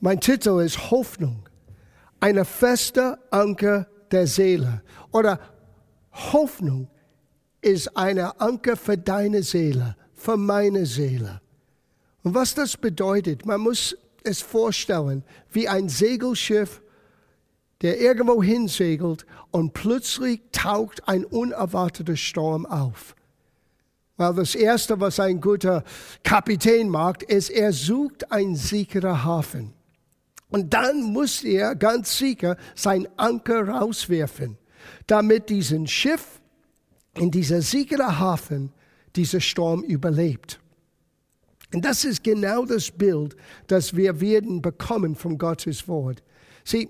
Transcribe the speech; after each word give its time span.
Mein 0.00 0.20
Titel 0.20 0.60
ist 0.60 0.90
Hoffnung, 0.90 1.48
eine 2.20 2.44
feste 2.44 3.18
Anker 3.30 3.86
der 4.10 4.26
Seele. 4.26 4.82
Oder 5.10 5.40
Hoffnung 6.12 6.88
ist 7.62 7.96
eine 7.96 8.38
Anker 8.40 8.76
für 8.76 8.98
deine 8.98 9.42
Seele, 9.42 9.96
für 10.14 10.36
meine 10.36 10.84
Seele. 10.84 11.40
Und 12.22 12.34
was 12.34 12.54
das 12.54 12.76
bedeutet, 12.76 13.46
man 13.46 13.60
muss 13.60 13.96
es 14.22 14.42
vorstellen 14.42 15.24
wie 15.50 15.68
ein 15.68 15.88
Segelschiff, 15.88 16.82
der 17.82 18.00
irgendwo 18.00 18.42
hinsegelt 18.42 19.26
und 19.50 19.72
plötzlich 19.72 20.40
taucht 20.52 21.08
ein 21.08 21.24
unerwarteter 21.24 22.16
Sturm 22.16 22.66
auf. 22.66 23.14
Weil 24.16 24.34
das 24.34 24.54
Erste, 24.54 24.98
was 24.98 25.20
ein 25.20 25.40
guter 25.40 25.84
Kapitän 26.22 26.88
macht, 26.88 27.22
ist, 27.22 27.50
er 27.50 27.72
sucht 27.72 28.32
einen 28.32 28.56
sicheren 28.56 29.24
Hafen. 29.24 29.75
Und 30.48 30.72
dann 30.74 31.02
muss 31.02 31.42
er 31.42 31.74
ganz 31.74 32.16
sicher 32.16 32.56
sein 32.74 33.08
Anker 33.16 33.68
rauswerfen, 33.68 34.56
damit 35.06 35.48
diesen 35.50 35.86
Schiff 35.86 36.40
in 37.14 37.30
dieser 37.30 37.62
sicheren 37.62 38.18
Hafen 38.18 38.72
dieser 39.16 39.40
Sturm 39.40 39.82
überlebt. 39.82 40.60
Und 41.74 41.84
das 41.84 42.04
ist 42.04 42.22
genau 42.22 42.64
das 42.64 42.90
Bild, 42.90 43.36
das 43.66 43.96
wir 43.96 44.20
werden 44.20 44.62
bekommen 44.62 45.16
von 45.16 45.36
Gottes 45.36 45.88
Wort. 45.88 46.22
Sieh, 46.64 46.88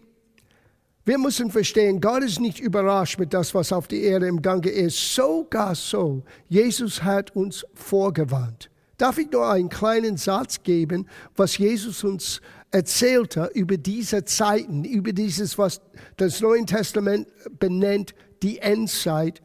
wir 1.05 1.19
müssen 1.19 1.51
verstehen, 1.51 2.01
Gott 2.01 2.25
ist 2.25 2.41
nicht 2.41 2.59
überrascht 2.59 3.19
mit 3.19 3.33
das, 3.33 3.55
was 3.55 3.73
auf 3.73 3.87
der 3.89 4.01
Erde 4.01 4.27
im 4.27 4.43
Gange 4.43 4.69
ist. 4.69 5.15
Sogar 5.15 5.75
so, 5.75 6.25
Jesus 6.49 7.03
hat 7.03 7.35
uns 7.37 7.65
vorgewarnt. 7.75 8.71
Darf 8.99 9.19
ich 9.19 9.31
nur 9.31 9.49
einen 9.49 9.69
kleinen 9.69 10.17
Satz 10.17 10.63
geben, 10.63 11.07
was 11.37 11.59
Jesus 11.59 12.03
uns 12.03 12.41
erzählte 12.77 13.51
über 13.55 13.79
diese 13.79 14.27
Zeiten, 14.27 14.85
über 14.85 15.15
dieses, 15.15 15.57
was 15.57 15.81
das 16.19 16.43
Neue 16.43 16.67
Testament 16.67 17.27
benennt, 17.59 18.15
die 18.43 18.59
Endzeit, 18.59 19.41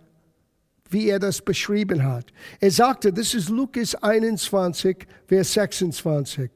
wie 0.90 1.08
er 1.08 1.20
das 1.20 1.42
beschrieben 1.42 2.04
hat. 2.04 2.26
Er 2.60 2.72
sagte, 2.72 3.14
das 3.14 3.34
ist 3.34 3.48
Lukas 3.48 3.96
21, 3.96 5.08
Vers 5.28 5.54
26. 5.54 6.52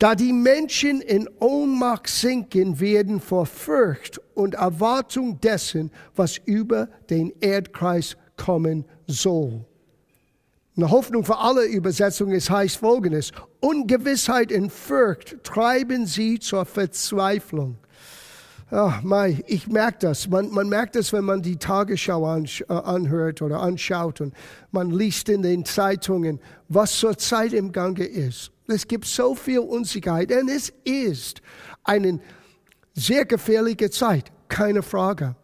Da 0.00 0.16
die 0.16 0.32
Menschen 0.32 1.00
in 1.00 1.28
Ohnmacht 1.38 2.08
sinken 2.08 2.80
werden 2.80 3.20
vor 3.20 3.46
Furcht 3.46 4.20
und 4.34 4.54
Erwartung 4.54 5.40
dessen, 5.40 5.92
was 6.16 6.38
über 6.38 6.88
den 7.08 7.32
Erdkreis 7.40 8.16
kommen 8.36 8.84
soll. 9.06 9.64
Eine 10.78 10.92
Hoffnung 10.92 11.24
für 11.24 11.38
alle 11.38 11.64
Übersetzungen 11.64 12.36
ist 12.36 12.50
heißt 12.50 12.76
folgendes. 12.76 13.32
Ungewissheit 13.58 14.52
und 14.52 14.72
Furcht 14.72 15.42
treiben 15.42 16.06
sie 16.06 16.38
zur 16.38 16.64
Verzweiflung. 16.64 17.78
Oh, 18.70 18.92
Mai, 19.02 19.42
ich 19.48 19.66
merke 19.66 19.98
das. 20.02 20.28
Man, 20.28 20.50
man 20.50 20.68
merkt 20.68 20.94
das, 20.94 21.12
wenn 21.12 21.24
man 21.24 21.42
die 21.42 21.56
Tagesschau 21.56 22.32
äh, 22.36 22.62
anhört 22.68 23.42
oder 23.42 23.60
anschaut 23.60 24.20
und 24.20 24.32
man 24.70 24.92
liest 24.92 25.28
in 25.28 25.42
den 25.42 25.64
Zeitungen, 25.64 26.38
was 26.68 26.96
zurzeit 26.96 27.54
im 27.54 27.72
Gange 27.72 28.04
ist. 28.04 28.52
Es 28.68 28.86
gibt 28.86 29.06
so 29.06 29.34
viel 29.34 29.58
Unsicherheit, 29.58 30.30
denn 30.30 30.48
es 30.48 30.72
ist 30.84 31.42
eine 31.82 32.20
sehr 32.94 33.24
gefährliche 33.24 33.90
Zeit, 33.90 34.30
keine 34.46 34.84
Frage. 34.84 35.34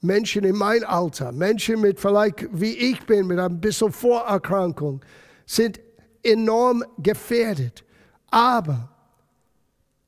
Menschen 0.00 0.44
in 0.44 0.56
mein 0.56 0.82
Alter, 0.84 1.32
Menschen 1.32 1.80
mit 1.80 2.00
vielleicht 2.00 2.48
wie 2.52 2.72
ich 2.72 3.04
bin, 3.06 3.26
mit 3.26 3.38
ein 3.38 3.60
bisschen 3.60 3.92
Vorerkrankung, 3.92 5.04
sind 5.46 5.80
enorm 6.22 6.84
gefährdet. 6.98 7.84
Aber 8.30 8.88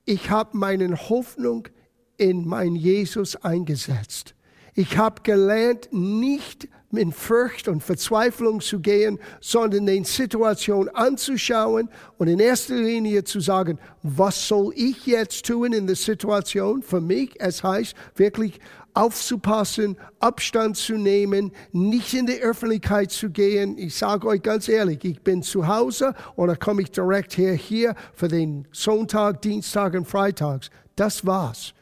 ich 0.04 0.30
habe 0.30 0.56
meine 0.56 0.96
Hoffnung 0.96 1.68
in 2.16 2.46
mein 2.46 2.74
Jesus 2.74 3.36
eingesetzt. 3.36 4.34
Ich 4.74 4.96
habe 4.96 5.22
gelernt, 5.22 5.88
nicht 5.92 6.68
in 6.98 7.12
Furcht 7.12 7.68
und 7.68 7.82
Verzweiflung 7.82 8.60
zu 8.60 8.80
gehen, 8.80 9.18
sondern 9.40 9.86
den 9.86 10.04
Situation 10.04 10.88
anzuschauen 10.88 11.88
und 12.18 12.28
in 12.28 12.38
erster 12.38 12.76
Linie 12.76 13.24
zu 13.24 13.40
sagen, 13.40 13.78
was 14.02 14.46
soll 14.46 14.72
ich 14.76 15.06
jetzt 15.06 15.46
tun 15.46 15.72
in 15.72 15.86
der 15.86 15.96
Situation? 15.96 16.82
Für 16.82 17.00
mich, 17.00 17.30
es 17.38 17.62
heißt 17.62 17.94
wirklich 18.16 18.60
aufzupassen, 18.94 19.96
Abstand 20.20 20.76
zu 20.76 20.94
nehmen, 20.94 21.52
nicht 21.72 22.12
in 22.14 22.26
die 22.26 22.40
Öffentlichkeit 22.40 23.10
zu 23.10 23.30
gehen. 23.30 23.78
Ich 23.78 23.96
sage 23.96 24.26
euch 24.26 24.42
ganz 24.42 24.68
ehrlich, 24.68 25.04
ich 25.04 25.22
bin 25.22 25.42
zu 25.42 25.66
Hause 25.66 26.14
oder 26.36 26.56
komme 26.56 26.82
ich 26.82 26.90
direkt 26.90 27.36
her 27.38 27.54
hier 27.54 27.94
für 28.14 28.28
den 28.28 28.68
Sonntag, 28.72 29.40
Dienstag 29.42 29.94
und 29.94 30.06
Freitags. 30.06 30.70
Das 30.96 31.24
war's. 31.24 31.74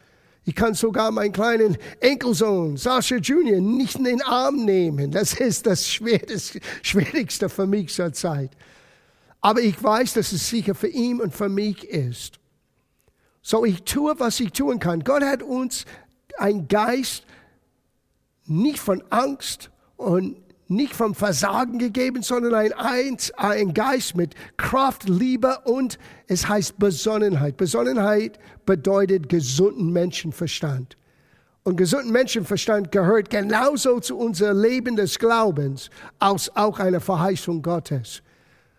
Ich 0.45 0.55
kann 0.55 0.75
sogar 0.75 1.11
meinen 1.11 1.33
kleinen 1.33 1.77
Enkelsohn, 2.01 2.77
Sascha 2.77 3.17
Junior, 3.17 3.61
nicht 3.61 3.97
in 3.97 4.05
den 4.05 4.23
Arm 4.23 4.65
nehmen. 4.65 5.11
Das 5.11 5.35
ist 5.35 5.67
das 5.67 5.89
Schwierigste 5.89 7.49
für 7.49 7.67
mich 7.67 7.93
zur 7.93 8.13
Zeit. 8.13 8.51
Aber 9.41 9.61
ich 9.61 9.83
weiß, 9.83 10.15
dass 10.15 10.33
es 10.33 10.49
sicher 10.49 10.75
für 10.75 10.89
ihn 10.89 11.21
und 11.21 11.35
für 11.35 11.49
mich 11.49 11.85
ist. 11.85 12.39
So, 13.43 13.65
ich 13.65 13.83
tue, 13.85 14.19
was 14.19 14.41
ich 14.41 14.53
tun 14.53 14.79
kann. 14.79 15.05
Gott 15.05 15.23
hat 15.23 15.43
uns 15.43 15.85
einen 16.39 16.69
Geist 16.69 17.25
nicht 18.47 18.79
von 18.79 19.03
Angst 19.11 19.71
und 19.97 20.37
nicht 20.71 20.95
vom 20.95 21.15
Versagen 21.15 21.79
gegeben, 21.79 22.23
sondern 22.23 22.55
ein, 22.55 22.73
Eins, 22.73 23.33
ein 23.33 23.75
Geist 23.75 24.17
mit 24.17 24.35
Kraft, 24.57 25.09
Liebe 25.09 25.59
und 25.65 25.99
es 26.27 26.49
heißt 26.49 26.79
Besonnenheit. 26.79 27.57
Besonnenheit 27.57 28.39
bedeutet 28.65 29.29
gesunden 29.29 29.93
Menschenverstand. 29.93 30.97
Und 31.65 31.77
gesunden 31.77 32.13
Menschenverstand 32.13 32.93
gehört 32.93 33.31
genauso 33.31 34.01
zu 34.01 34.17
unserem 34.17 34.63
Leben 34.63 34.97
des 34.97 35.19
Glaubens 35.19 35.91
als 36.19 36.55
auch 36.57 36.79
eine 36.79 37.01
Verheißung 37.01 37.63
Gottes. 37.63 38.23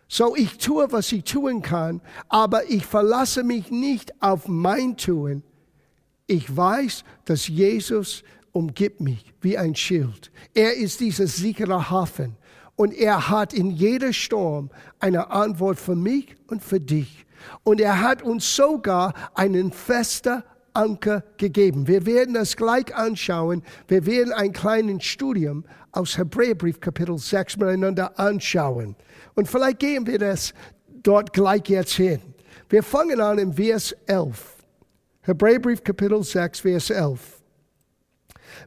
So 0.08 0.36
ich 0.36 0.58
tue, 0.58 0.92
was 0.92 1.12
ich 1.12 1.24
tun 1.26 1.62
kann, 1.62 2.02
aber 2.28 2.70
ich 2.70 2.86
verlasse 2.86 3.44
mich 3.44 3.70
nicht 3.70 4.14
auf 4.22 4.48
mein 4.48 4.98
Tun. 4.98 5.44
Ich 6.28 6.56
weiß, 6.56 7.04
dass 7.26 7.48
Jesus 7.48 8.24
umgibt 8.52 9.02
mich 9.02 9.34
wie 9.42 9.58
ein 9.58 9.76
Schild. 9.76 10.32
Er 10.54 10.76
ist 10.76 11.00
dieser 11.00 11.28
sichere 11.28 11.90
Hafen 11.90 12.36
und 12.76 12.94
er 12.94 13.30
hat 13.30 13.54
in 13.54 13.72
jeder 13.72 14.14
Sturm 14.14 14.70
eine 15.00 15.32
Antwort 15.32 15.80
für 15.80 15.96
mich 15.96 16.36
und 16.48 16.64
für 16.64 16.80
dich. 16.80 17.26
Und 17.64 17.82
er 17.82 18.02
hat 18.02 18.22
uns 18.22 18.56
sogar 18.56 19.14
einen 19.34 19.72
festen 19.72 20.44
Anker 20.74 21.24
gegeben. 21.38 21.88
Wir 21.88 22.06
werden 22.06 22.34
das 22.34 22.56
gleich 22.56 22.96
anschauen. 22.96 23.64
Wir 23.88 24.06
werden 24.06 24.32
ein 24.34 24.54
kleines 24.54 25.04
Studium 25.04 25.66
aus 25.92 26.18
Hebräerbrief 26.18 26.80
Kapitel 26.80 27.18
6 27.18 27.58
miteinander 27.58 28.18
anschauen. 28.18 28.96
Und 29.36 29.48
vielleicht 29.48 29.80
gehen 29.80 30.08
wir 30.08 30.20
das 30.20 30.54
dort 31.04 31.34
gleich 31.34 31.68
jetzt 31.68 31.94
hin. 31.94 32.22
Wir 32.70 32.84
fangen 32.84 33.20
an 33.20 33.38
im 33.38 33.54
Vers 33.54 33.94
11. 34.06 34.58
Hebräerbrief 35.24 35.84
Kapitel 35.84 36.24
6, 36.24 36.62
Vers 36.62 36.90
11. 36.90 37.31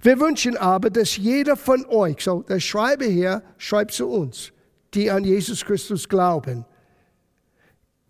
Wir 0.05 0.21
wünschen 0.21 0.59
aber, 0.59 0.91
dass 0.91 1.17
jeder 1.17 1.57
von 1.57 1.87
euch, 1.87 2.23
so 2.23 2.43
der 2.43 2.61
Schreiber 2.61 3.07
hier 3.07 3.43
schreibt 3.57 3.93
zu 3.93 4.07
uns, 4.07 4.53
die 4.93 5.11
an 5.11 5.25
Jesus 5.25 5.65
Christus 5.65 6.07
glauben. 6.07 6.67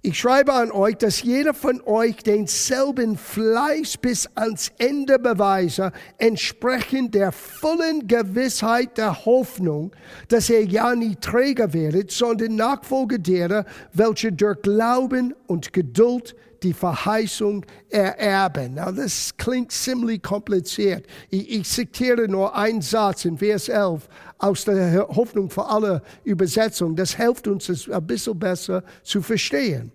Ich 0.03 0.19
schreibe 0.19 0.53
an 0.55 0.72
euch, 0.72 0.97
dass 0.97 1.22
jeder 1.22 1.55
von 1.55 1.81
euch 1.82 2.16
denselben 2.16 3.16
Fleiß 3.16 3.99
bis 3.99 4.28
ans 4.34 4.72
Ende 4.78 5.21
beweise, 5.21 5.93
entsprechend 6.19 7.15
der 7.15 7.31
vollen 7.31 8.09
Gewissheit 8.09 8.99
der 8.99 9.25
Hoffnung, 9.25 9.93
dass 10.26 10.50
er 10.50 10.65
ja 10.65 10.97
nie 10.97 11.15
Träger 11.15 11.72
werdet, 11.72 12.11
sondern 12.11 12.56
Nachfolger 12.56 13.19
derer, 13.19 13.66
welche 13.93 14.32
durch 14.32 14.61
Glauben 14.62 15.32
und 15.47 15.72
Geduld 15.72 16.34
die 16.65 16.73
Verheißung 16.73 17.65
ererben. 17.91 18.75
Now, 18.75 18.91
das 18.91 19.37
klingt 19.37 19.71
ziemlich 19.71 20.23
kompliziert. 20.23 21.06
Ich, 21.31 21.50
ich 21.50 21.69
zitiere 21.69 22.27
nur 22.27 22.56
einen 22.56 22.83
Satz 22.83 23.25
in 23.27 23.38
Vers 23.38 23.69
11 23.69 24.09
aus 24.38 24.65
der 24.65 25.06
Hoffnung 25.09 25.50
für 25.50 25.67
alle 25.67 26.03
Übersetzung. 26.25 26.97
Das 26.97 27.15
hilft 27.15 27.47
uns, 27.47 27.69
es 27.69 27.88
ein 27.88 28.06
bisschen 28.06 28.38
besser 28.38 28.83
zu 29.03 29.23
verstehen. 29.23 29.93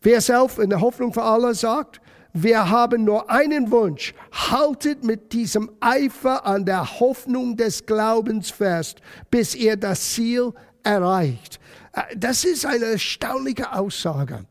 Vers 0.00 0.28
11 0.28 0.58
in 0.60 0.70
der 0.70 0.80
Hoffnung 0.80 1.12
für 1.12 1.22
alle 1.22 1.54
sagt, 1.54 2.00
wir 2.32 2.70
haben 2.70 3.04
nur 3.04 3.28
einen 3.28 3.70
Wunsch. 3.70 4.14
Haltet 4.32 5.04
mit 5.04 5.32
diesem 5.32 5.70
Eifer 5.80 6.46
an 6.46 6.64
der 6.64 7.00
Hoffnung 7.00 7.56
des 7.56 7.84
Glaubens 7.84 8.50
fest, 8.50 9.00
bis 9.30 9.54
ihr 9.54 9.76
das 9.76 10.12
Ziel 10.12 10.52
erreicht. 10.84 11.58
Äh, 11.92 12.16
das 12.16 12.44
ist 12.44 12.64
eine 12.64 12.84
erstaunliche 12.84 13.72
Aussage. 13.72 14.44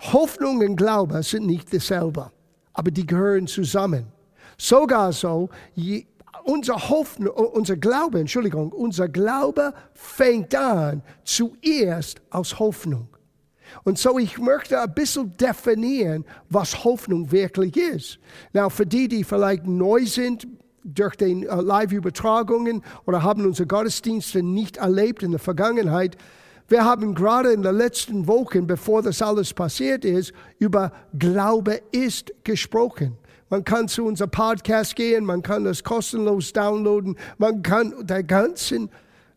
Hoffnung 0.00 0.60
und 0.60 0.76
Glaube 0.76 1.22
sind 1.22 1.46
nicht 1.46 1.72
dasselbe, 1.72 2.30
aber 2.72 2.90
die 2.90 3.06
gehören 3.06 3.46
zusammen. 3.46 4.06
Sogar 4.56 5.12
so, 5.12 5.48
unser 6.44 6.88
Hoffnung, 6.88 7.34
unser 7.34 7.76
Glaube, 7.76 8.20
Entschuldigung, 8.20 8.72
unser 8.72 9.08
Glaube 9.08 9.74
fängt 9.94 10.54
an 10.54 11.02
zuerst 11.24 12.20
aus 12.30 12.58
Hoffnung. 12.58 13.08
Und 13.84 13.98
so 13.98 14.18
ich 14.18 14.38
möchte 14.38 14.80
ein 14.80 14.92
bisschen 14.94 15.36
definieren, 15.36 16.24
was 16.48 16.84
Hoffnung 16.84 17.30
wirklich 17.30 17.76
ist. 17.76 18.18
Now, 18.52 18.68
für 18.68 18.86
die, 18.86 19.06
die 19.06 19.22
vielleicht 19.22 19.66
neu 19.66 20.04
sind 20.06 20.46
durch 20.82 21.14
den 21.14 21.48
uh, 21.48 21.60
Live-Übertragungen 21.60 22.82
oder 23.06 23.22
haben 23.22 23.44
unsere 23.46 23.66
Gottesdienste 23.66 24.42
nicht 24.42 24.78
erlebt 24.78 25.22
in 25.22 25.30
der 25.30 25.40
Vergangenheit, 25.40 26.16
wir 26.70 26.84
haben 26.84 27.16
gerade 27.16 27.52
in 27.52 27.62
den 27.62 27.76
letzten 27.76 28.28
Wochen, 28.28 28.64
bevor 28.64 29.02
das 29.02 29.20
alles 29.20 29.52
passiert 29.52 30.04
ist, 30.04 30.32
über 30.60 30.92
Glaube 31.18 31.80
ist 31.90 32.32
gesprochen. 32.44 33.18
Man 33.48 33.64
kann 33.64 33.88
zu 33.88 34.04
unserem 34.04 34.30
Podcast 34.30 34.94
gehen, 34.94 35.24
man 35.24 35.42
kann 35.42 35.64
das 35.64 35.82
kostenlos 35.82 36.52
downloaden, 36.52 37.16
man 37.38 37.60
kann 37.64 37.92
der 38.06 38.22
ganzen 38.22 38.88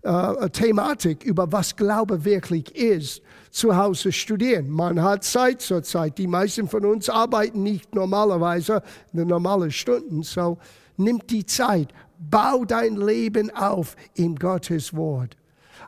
äh, 0.04 0.48
Thematik 0.52 1.24
über 1.24 1.52
was 1.52 1.76
Glaube 1.76 2.24
wirklich 2.24 2.76
ist 2.76 3.24
zu 3.50 3.76
Hause 3.76 4.12
studieren. 4.12 4.70
Man 4.70 5.02
hat 5.02 5.24
Zeit 5.24 5.62
zurzeit. 5.62 6.20
Die 6.20 6.28
meisten 6.28 6.68
von 6.68 6.86
uns 6.86 7.10
arbeiten 7.10 7.64
nicht 7.64 7.96
normalerweise 7.96 8.84
in 9.12 9.20
den 9.20 9.28
normalen 9.30 9.72
Stunden. 9.72 10.22
So 10.22 10.60
nimm 10.98 11.20
die 11.26 11.48
Zeit, 11.48 11.88
bau 12.20 12.64
dein 12.64 12.96
Leben 12.96 13.50
auf 13.56 13.96
in 14.14 14.36
Gottes 14.36 14.96
Wort. 14.96 15.36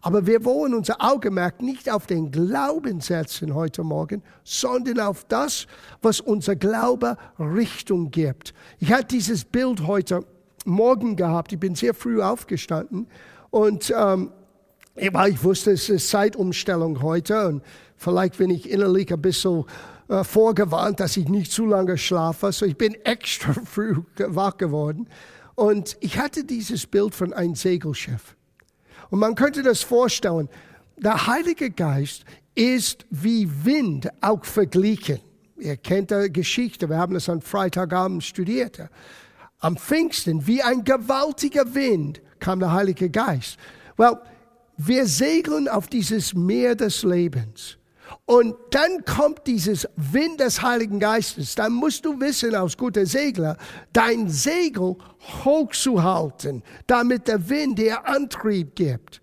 Aber 0.06 0.28
wir 0.28 0.46
wollen 0.46 0.76
unser 0.76 0.98
Augenmerk 1.00 1.64
nicht 1.64 1.90
auf 1.90 2.06
den 2.06 2.30
Glauben 2.30 3.02
setzen 3.02 3.56
heute 3.56 3.84
Morgen, 3.84 4.22
sondern 4.44 5.00
auf 5.00 5.24
das, 5.24 5.66
was 6.04 6.20
unser 6.20 6.56
Glaube 6.56 7.18
Richtung 7.40 8.12
gibt. 8.12 8.54
Ich 8.78 8.94
hatte 8.94 9.08
dieses 9.08 9.44
Bild 9.44 9.88
heute 9.88 10.24
Morgen 10.64 11.16
gehabt. 11.16 11.54
Ich 11.54 11.60
bin 11.60 11.74
sehr 11.74 11.96
früh 11.96 12.22
aufgestanden 12.22 13.08
und 13.50 13.92
ähm, 13.98 14.30
ich 14.94 15.44
wusste, 15.44 15.72
es 15.72 15.90
ist 15.90 16.08
Zeitumstellung 16.08 17.02
heute 17.02 17.48
und 17.48 17.64
vielleicht 17.98 18.38
bin 18.38 18.52
ich 18.52 18.70
innerlich 18.70 19.12
ein 19.12 19.24
bisschen 19.24 19.66
äh, 20.08 20.24
vorgewarnt, 20.24 21.00
dass 21.00 21.18
ich 21.18 21.30
nicht 21.30 21.52
zu 21.52 21.66
lange 21.66 21.98
schlafe. 21.98 22.52
So 22.52 22.68
ich 22.68 22.78
bin 22.78 22.94
extra 23.06 23.54
früh 23.54 23.96
wach 24.20 24.58
geworden 24.58 25.10
und 25.56 25.98
ich 26.02 26.20
hatte 26.20 26.44
dieses 26.44 26.86
Bild 26.86 27.16
von 27.16 27.34
einem 27.34 27.56
Segelschiff. 27.56 28.35
Und 29.16 29.22
man 29.22 29.36
könnte 29.36 29.64
das 29.64 29.82
vorstellen, 29.82 30.50
der 30.98 31.26
Heilige 31.26 31.72
Geist 31.72 32.26
ist 32.54 33.06
wie 33.12 33.50
Wind 33.64 34.10
auch 34.20 34.44
verglichen. 34.44 35.22
Ihr 35.56 35.78
kennt 35.78 36.12
die 36.12 36.30
Geschichte, 36.34 36.90
wir 36.90 36.98
haben 36.98 37.14
das 37.14 37.30
am 37.30 37.40
Freitagabend 37.40 38.26
studiert. 38.26 38.78
Am 39.60 39.78
Pfingsten, 39.78 40.46
wie 40.48 40.62
ein 40.62 40.84
gewaltiger 40.84 41.74
Wind, 41.74 42.20
kam 42.40 42.60
der 42.60 42.74
Heilige 42.74 43.10
Geist. 43.10 43.56
Well, 43.96 44.18
wir 44.76 45.06
segeln 45.06 45.70
auf 45.70 45.88
dieses 45.88 46.34
Meer 46.34 46.76
des 46.76 47.04
Lebens. 47.04 47.78
Und 48.26 48.56
dann 48.72 49.04
kommt 49.06 49.46
dieses 49.46 49.88
Wind 49.96 50.40
des 50.40 50.62
Heiligen 50.62 51.00
Geistes. 51.00 51.56
Dann 51.56 51.74
musst 51.74 52.06
du 52.06 52.20
wissen, 52.20 52.56
als 52.56 52.78
guter 52.78 53.06
Segler, 53.06 53.58
dein 53.94 54.30
Segel 54.30 54.96
hochzuhalten, 55.44 56.64
damit 56.88 57.28
der 57.28 57.50
Wind 57.50 57.78
dir 57.78 58.08
Antrieb 58.08 58.76
gibt. 58.76 59.22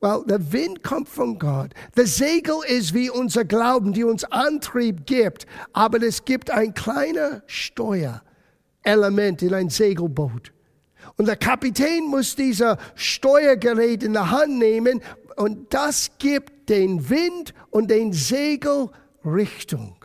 Well, 0.00 0.22
der 0.28 0.52
Wind 0.52 0.84
kommt 0.84 1.08
von 1.08 1.38
Gott. 1.38 1.70
Der 1.96 2.06
Segel 2.06 2.56
ist 2.68 2.92
wie 2.92 3.08
unser 3.08 3.44
Glauben, 3.44 3.92
die 3.92 4.04
uns 4.04 4.24
Antrieb 4.24 5.06
gibt. 5.06 5.46
Aber 5.72 6.02
es 6.02 6.24
gibt 6.24 6.50
ein 6.50 6.74
kleiner 6.74 7.42
Steuerelement 7.46 9.42
in 9.42 9.54
ein 9.54 9.70
Segelboot. 9.70 10.52
Und 11.16 11.26
der 11.26 11.36
Kapitän 11.36 12.04
muss 12.04 12.36
dieser 12.36 12.76
Steuergerät 12.94 14.02
in 14.02 14.12
der 14.12 14.30
Hand 14.30 14.58
nehmen 14.58 15.00
und 15.36 15.72
das 15.72 16.10
gibt 16.18 16.52
den 16.68 17.08
Wind 17.08 17.54
und 17.70 17.90
den 17.90 18.12
Segel 18.12 18.90
Richtung. 19.24 19.96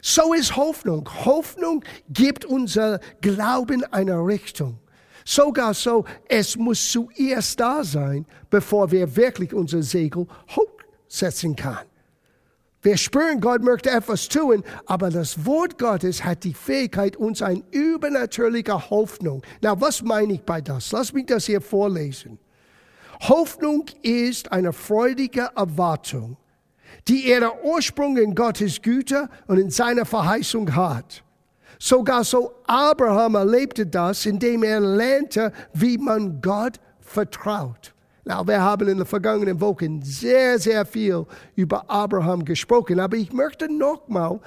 So 0.00 0.34
ist 0.34 0.56
Hoffnung. 0.56 1.08
Hoffnung 1.24 1.84
gibt 2.08 2.44
unser 2.44 3.00
Glauben 3.20 3.84
eine 3.92 4.16
Richtung. 4.18 4.78
Sogar 5.24 5.72
so, 5.72 6.04
es 6.28 6.56
muss 6.56 6.90
zuerst 6.90 7.58
da 7.58 7.82
sein, 7.82 8.26
bevor 8.50 8.90
wir 8.90 9.16
wirklich 9.16 9.54
unser 9.54 9.82
Segel 9.82 10.26
hochsetzen 10.50 11.56
können. 11.56 11.78
Wir 12.82 12.98
spüren, 12.98 13.40
Gott 13.40 13.62
möchte 13.62 13.90
etwas 13.90 14.28
tun, 14.28 14.62
aber 14.84 15.08
das 15.08 15.46
Wort 15.46 15.78
Gottes 15.78 16.22
hat 16.22 16.44
die 16.44 16.52
Fähigkeit, 16.52 17.16
uns 17.16 17.40
eine 17.40 17.62
übernatürliche 17.70 18.90
Hoffnung. 18.90 19.42
Na, 19.62 19.80
was 19.80 20.02
meine 20.02 20.34
ich 20.34 20.42
bei 20.42 20.60
das? 20.60 20.92
Lass 20.92 21.14
mich 21.14 21.24
das 21.24 21.46
hier 21.46 21.62
vorlesen. 21.62 22.38
Hoffnung 23.20 23.86
ist 24.02 24.52
eine 24.52 24.72
freudige 24.72 25.50
Erwartung, 25.56 26.36
die 27.08 27.28
ihren 27.28 27.50
Ursprung 27.62 28.16
in 28.16 28.34
Gottes 28.34 28.80
Güte 28.80 29.28
und 29.46 29.58
in 29.58 29.70
seiner 29.70 30.04
Verheißung 30.04 30.74
hat. 30.74 31.22
Sogar 31.78 32.24
so 32.24 32.52
Abraham 32.66 33.34
erlebte 33.34 33.86
das, 33.86 34.26
indem 34.26 34.62
er 34.62 34.80
lernte, 34.80 35.52
wie 35.72 35.98
man 35.98 36.40
Gott 36.40 36.78
vertraut. 37.00 37.92
Na, 38.24 38.46
wir 38.46 38.60
haben 38.60 38.88
in 38.88 38.98
den 38.98 39.06
vergangenen 39.06 39.60
Wochen 39.60 40.00
sehr, 40.00 40.58
sehr 40.58 40.86
viel 40.86 41.26
über 41.56 41.88
Abraham 41.90 42.44
gesprochen, 42.44 42.98
aber 43.00 43.16
ich 43.16 43.32
möchte 43.32 43.70
nochmal 43.70 44.40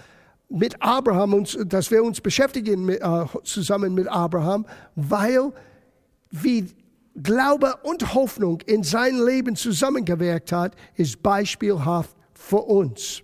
mit 0.49 0.81
Abraham 0.81 1.35
uns, 1.35 1.57
dass 1.65 1.91
wir 1.91 2.03
uns 2.03 2.19
beschäftigen 2.19 2.85
mit, 2.85 3.01
äh, 3.01 3.25
zusammen 3.43 3.93
mit 3.93 4.07
Abraham, 4.07 4.65
weil 4.95 5.51
wie 6.31 6.65
Glaube 7.21 7.75
und 7.83 8.13
Hoffnung 8.13 8.61
in 8.61 8.83
sein 8.83 9.17
Leben 9.17 9.55
zusammengewirkt 9.55 10.51
hat, 10.51 10.75
ist 10.95 11.23
beispielhaft 11.23 12.15
für 12.33 12.61
uns. 12.61 13.23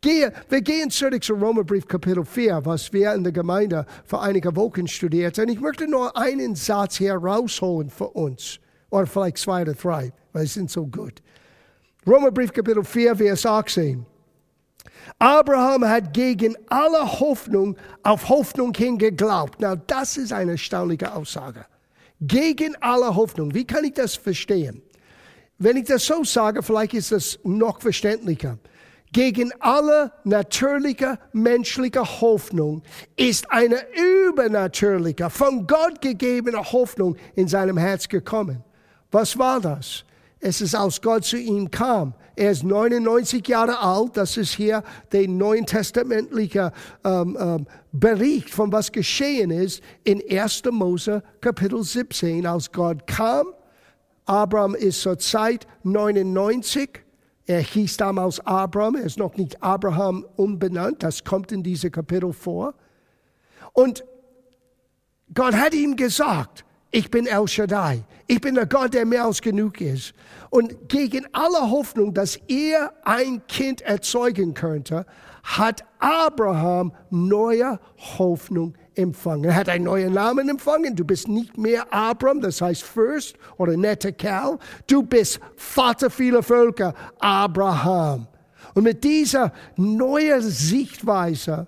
Gehe, 0.00 0.32
wir 0.48 0.60
gehen 0.60 0.90
zurück 0.90 1.22
zu 1.22 1.34
Romerbrief 1.34 1.86
Kapitel 1.86 2.24
4, 2.24 2.64
was 2.64 2.92
wir 2.92 3.14
in 3.14 3.22
der 3.22 3.32
Gemeinde 3.32 3.86
vor 4.04 4.22
einigen 4.22 4.54
Wochen 4.56 4.88
studierten. 4.88 5.48
Ich 5.48 5.60
möchte 5.60 5.88
nur 5.88 6.16
einen 6.16 6.56
Satz 6.56 6.96
hier 6.96 7.14
rausholen 7.14 7.90
für 7.90 8.08
uns. 8.08 8.58
Oder 8.90 9.06
vielleicht 9.06 9.38
zwei 9.38 9.62
oder 9.62 9.74
drei, 9.74 10.12
weil 10.32 10.46
sie 10.46 10.54
sind 10.54 10.70
so 10.70 10.86
gut. 10.86 11.22
Römerbrief 12.06 12.52
Kapitel 12.52 12.82
4, 12.82 13.16
Vers 13.16 13.46
18. 13.46 14.04
Abraham 15.18 15.84
hat 15.88 16.12
gegen 16.12 16.56
alle 16.68 17.20
Hoffnung 17.20 17.76
auf 18.02 18.28
Hoffnung 18.28 18.74
hin 18.74 18.98
geglaubt. 18.98 19.58
Na, 19.60 19.76
das 19.76 20.16
ist 20.16 20.32
eine 20.32 20.52
erstaunliche 20.52 21.14
Aussage. 21.14 21.66
Gegen 22.20 22.74
alle 22.80 23.14
Hoffnung. 23.14 23.54
Wie 23.54 23.64
kann 23.64 23.84
ich 23.84 23.94
das 23.94 24.16
verstehen? 24.16 24.82
Wenn 25.58 25.76
ich 25.76 25.84
das 25.86 26.06
so 26.06 26.24
sage, 26.24 26.62
vielleicht 26.62 26.94
ist 26.94 27.12
das 27.12 27.38
noch 27.44 27.80
verständlicher. 27.80 28.58
Gegen 29.12 29.52
alle 29.60 30.12
natürliche 30.24 31.18
menschliche 31.32 32.02
Hoffnung 32.20 32.82
ist 33.16 33.50
eine 33.50 33.78
übernatürliche, 34.28 35.30
von 35.30 35.66
Gott 35.66 36.00
gegebene 36.02 36.58
Hoffnung 36.58 37.16
in 37.34 37.48
seinem 37.48 37.78
Herz 37.78 38.08
gekommen. 38.08 38.62
Was 39.10 39.38
war 39.38 39.60
das? 39.60 40.04
Es 40.40 40.60
ist, 40.60 40.74
als 40.74 41.00
Gott 41.02 41.24
zu 41.24 41.36
ihm 41.36 41.70
kam. 41.70 42.14
Er 42.36 42.52
ist 42.52 42.62
99 42.62 43.46
Jahre 43.48 43.80
alt. 43.80 44.16
Das 44.16 44.36
ist 44.36 44.54
hier 44.54 44.84
der 45.10 45.26
neuen 45.26 45.66
testamentliche 45.66 46.72
ähm, 47.04 47.36
ähm, 47.40 47.66
Bericht 47.90 48.50
von 48.50 48.70
was 48.70 48.92
geschehen 48.92 49.50
ist 49.50 49.82
in 50.04 50.22
1. 50.30 50.62
Mose 50.70 51.22
Kapitel 51.40 51.82
17. 51.82 52.46
Als 52.46 52.70
Gott 52.70 53.06
kam, 53.08 53.48
Abraham 54.26 54.76
ist 54.76 55.02
zur 55.02 55.18
Zeit 55.18 55.66
99. 55.82 57.00
Er 57.46 57.60
hieß 57.60 57.96
damals 57.96 58.38
Abraham. 58.40 58.94
Er 58.94 59.04
ist 59.04 59.18
noch 59.18 59.36
nicht 59.36 59.60
Abraham 59.60 60.24
umbenannt. 60.36 61.02
Das 61.02 61.24
kommt 61.24 61.50
in 61.50 61.64
diesem 61.64 61.90
Kapitel 61.90 62.32
vor. 62.32 62.74
Und 63.72 64.04
Gott 65.34 65.54
hat 65.54 65.74
ihm 65.74 65.96
gesagt, 65.96 66.64
ich 66.90 67.10
bin 67.10 67.26
El 67.26 67.46
Shaddai. 67.46 68.04
Ich 68.26 68.40
bin 68.40 68.54
der 68.54 68.66
Gott, 68.66 68.94
der 68.94 69.04
mehr 69.04 69.24
als 69.24 69.42
genug 69.42 69.80
ist. 69.80 70.14
Und 70.50 70.88
gegen 70.88 71.26
alle 71.32 71.70
Hoffnung, 71.70 72.14
dass 72.14 72.36
er 72.48 72.92
ein 73.04 73.46
Kind 73.46 73.82
erzeugen 73.82 74.54
könnte, 74.54 75.04
hat 75.42 75.84
Abraham 75.98 76.92
neue 77.10 77.78
Hoffnung 78.18 78.74
empfangen. 78.94 79.44
Er 79.44 79.54
hat 79.54 79.68
einen 79.68 79.84
neuen 79.84 80.12
Namen 80.12 80.48
empfangen. 80.48 80.96
Du 80.96 81.04
bist 81.04 81.28
nicht 81.28 81.56
mehr 81.58 81.92
Abraham, 81.92 82.40
das 82.40 82.60
heißt 82.60 82.82
Fürst 82.82 83.36
oder 83.56 83.76
netter 83.76 84.12
Kerl. 84.12 84.58
Du 84.86 85.02
bist 85.02 85.40
Vater 85.56 86.10
vieler 86.10 86.42
Völker, 86.42 86.94
Abraham. 87.18 88.26
Und 88.74 88.84
mit 88.84 89.04
dieser 89.04 89.52
neuen 89.76 90.42
Sichtweise 90.42 91.66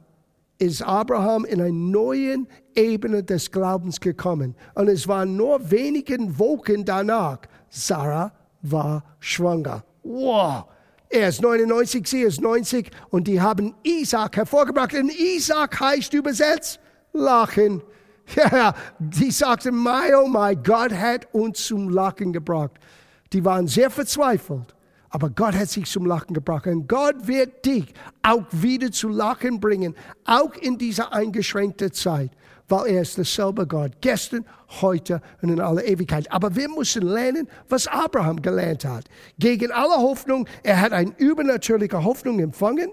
ist 0.61 0.83
Abraham 0.83 1.45
in 1.45 1.61
einer 1.61 1.73
neuen 1.73 2.47
Ebene 2.75 3.25
des 3.25 3.51
Glaubens 3.51 3.99
gekommen. 3.99 4.55
Und 4.75 4.89
es 4.89 5.09
waren 5.09 5.37
nur 5.37 5.71
wenigen 5.71 6.39
Wochen 6.39 6.85
danach, 6.85 7.39
Sarah 7.71 8.33
war 8.63 9.03
schwanger. 9.19 9.85
Wow! 10.03 10.67
Er 11.09 11.29
ist 11.29 11.43
99, 11.43 12.07
sie 12.07 12.21
ist 12.21 12.41
90 12.41 12.91
und 13.09 13.27
die 13.27 13.41
haben 13.41 13.75
Isaac 13.83 14.37
hervorgebracht. 14.37 14.95
Und 14.95 15.11
Isaac 15.11 15.81
heißt 15.81 16.15
übersetzt 16.15 16.79
Lachen. 17.13 17.83
Ja, 18.37 18.77
die 19.01 19.33
sagten, 19.33 19.75
my 19.83 20.15
oh 20.15 20.29
my, 20.29 20.55
Gott 20.55 20.93
hat 20.93 21.27
uns 21.35 21.67
zum 21.67 21.89
Lachen 21.89 22.33
gebracht. 22.33 22.71
Die 23.33 23.45
waren 23.45 23.67
sehr 23.67 23.91
verzweifelt. 23.91 24.73
Aber 25.11 25.29
Gott 25.29 25.55
hat 25.55 25.69
sich 25.69 25.87
zum 25.87 26.07
Lachen 26.07 26.35
gebracht. 26.35 26.67
Und 26.67 26.89
Gott 26.89 27.27
wird 27.27 27.65
dich 27.67 27.93
auch 28.23 28.45
wieder 28.53 28.93
zu 28.93 29.09
Lachen 29.09 29.61
bringen, 29.61 29.95
auch 30.25 30.55
in 30.55 30.79
dieser 30.79 31.13
eingeschränkten 31.13 31.93
Zeit, 31.93 32.31
weil 32.69 32.95
er 32.95 33.03
ist 33.03 33.19
derselbe 33.19 33.67
Gott, 33.67 33.93
gestern, 34.01 34.45
heute 34.81 35.21
und 35.43 35.49
in 35.49 35.61
aller 35.61 35.85
Ewigkeit. 35.85 36.31
Aber 36.31 36.55
wir 36.55 36.69
müssen 36.69 37.03
lernen, 37.03 37.49
was 37.69 37.89
Abraham 37.89 38.41
gelernt 38.41 38.85
hat. 38.85 39.07
Gegen 39.39 39.73
alle 39.73 39.97
Hoffnung, 39.97 40.47
er 40.63 40.81
hat 40.81 40.93
eine 40.93 41.13
übernatürliche 41.19 42.05
Hoffnung 42.05 42.39
empfangen 42.39 42.91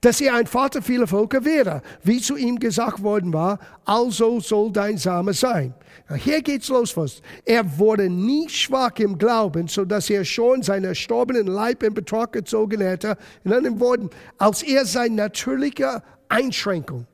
dass 0.00 0.20
er 0.20 0.34
ein 0.34 0.46
Vater 0.46 0.82
vieler 0.82 1.06
Völker 1.06 1.44
wäre, 1.44 1.82
wie 2.02 2.20
zu 2.20 2.36
ihm 2.36 2.58
gesagt 2.58 3.02
worden 3.02 3.32
war, 3.32 3.58
also 3.84 4.40
soll 4.40 4.72
dein 4.72 4.98
Same 4.98 5.32
sein. 5.32 5.74
Hier 6.16 6.42
geht's 6.42 6.68
los 6.68 6.96
was. 6.96 7.22
Er 7.44 7.78
wurde 7.78 8.10
nie 8.10 8.48
schwach 8.48 8.98
im 8.98 9.16
Glauben, 9.16 9.68
so 9.68 9.84
dass 9.84 10.10
er 10.10 10.24
schon 10.24 10.62
seinen 10.62 10.84
erstorbenen 10.84 11.46
Leib 11.46 11.82
in 11.82 11.94
Betrag 11.94 12.32
gezogen 12.32 12.80
hätte. 12.80 13.16
In 13.44 13.52
anderen 13.52 13.80
Worten, 13.80 14.10
als 14.38 14.62
er 14.62 14.84
seine 14.84 15.14
natürliche 15.14 16.02
Einschränkung 16.28 17.06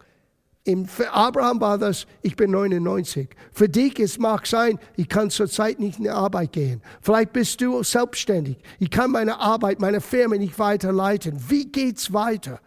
für 0.87 1.11
Abraham 1.13 1.61
war 1.61 1.79
das, 1.79 2.07
ich 2.23 2.37
bin 2.37 2.51
99. 2.51 3.29
Für 3.53 3.69
dich, 3.69 3.99
es 3.99 4.19
mag 4.19 4.47
sein, 4.47 4.79
ich 4.97 5.09
kann 5.09 5.31
zurzeit 5.31 5.81
nicht 5.81 5.99
in 5.99 6.05
die 6.05 6.11
Arbeit 6.11 6.53
gehen. 6.53 6.83
Vielleicht 7.01 7.33
bist 7.33 7.61
du 7.61 7.83
selbstständig. 7.83 8.59
Ich 8.79 8.91
kann 8.91 9.11
meine 9.11 9.41
Arbeit, 9.41 9.81
meine 9.81 10.01
Firma 10.01 10.37
nicht 10.37 10.59
weiterleiten. 10.59 11.37
Wie 11.49 11.65
geht's 11.65 12.13
weiter? 12.13 12.61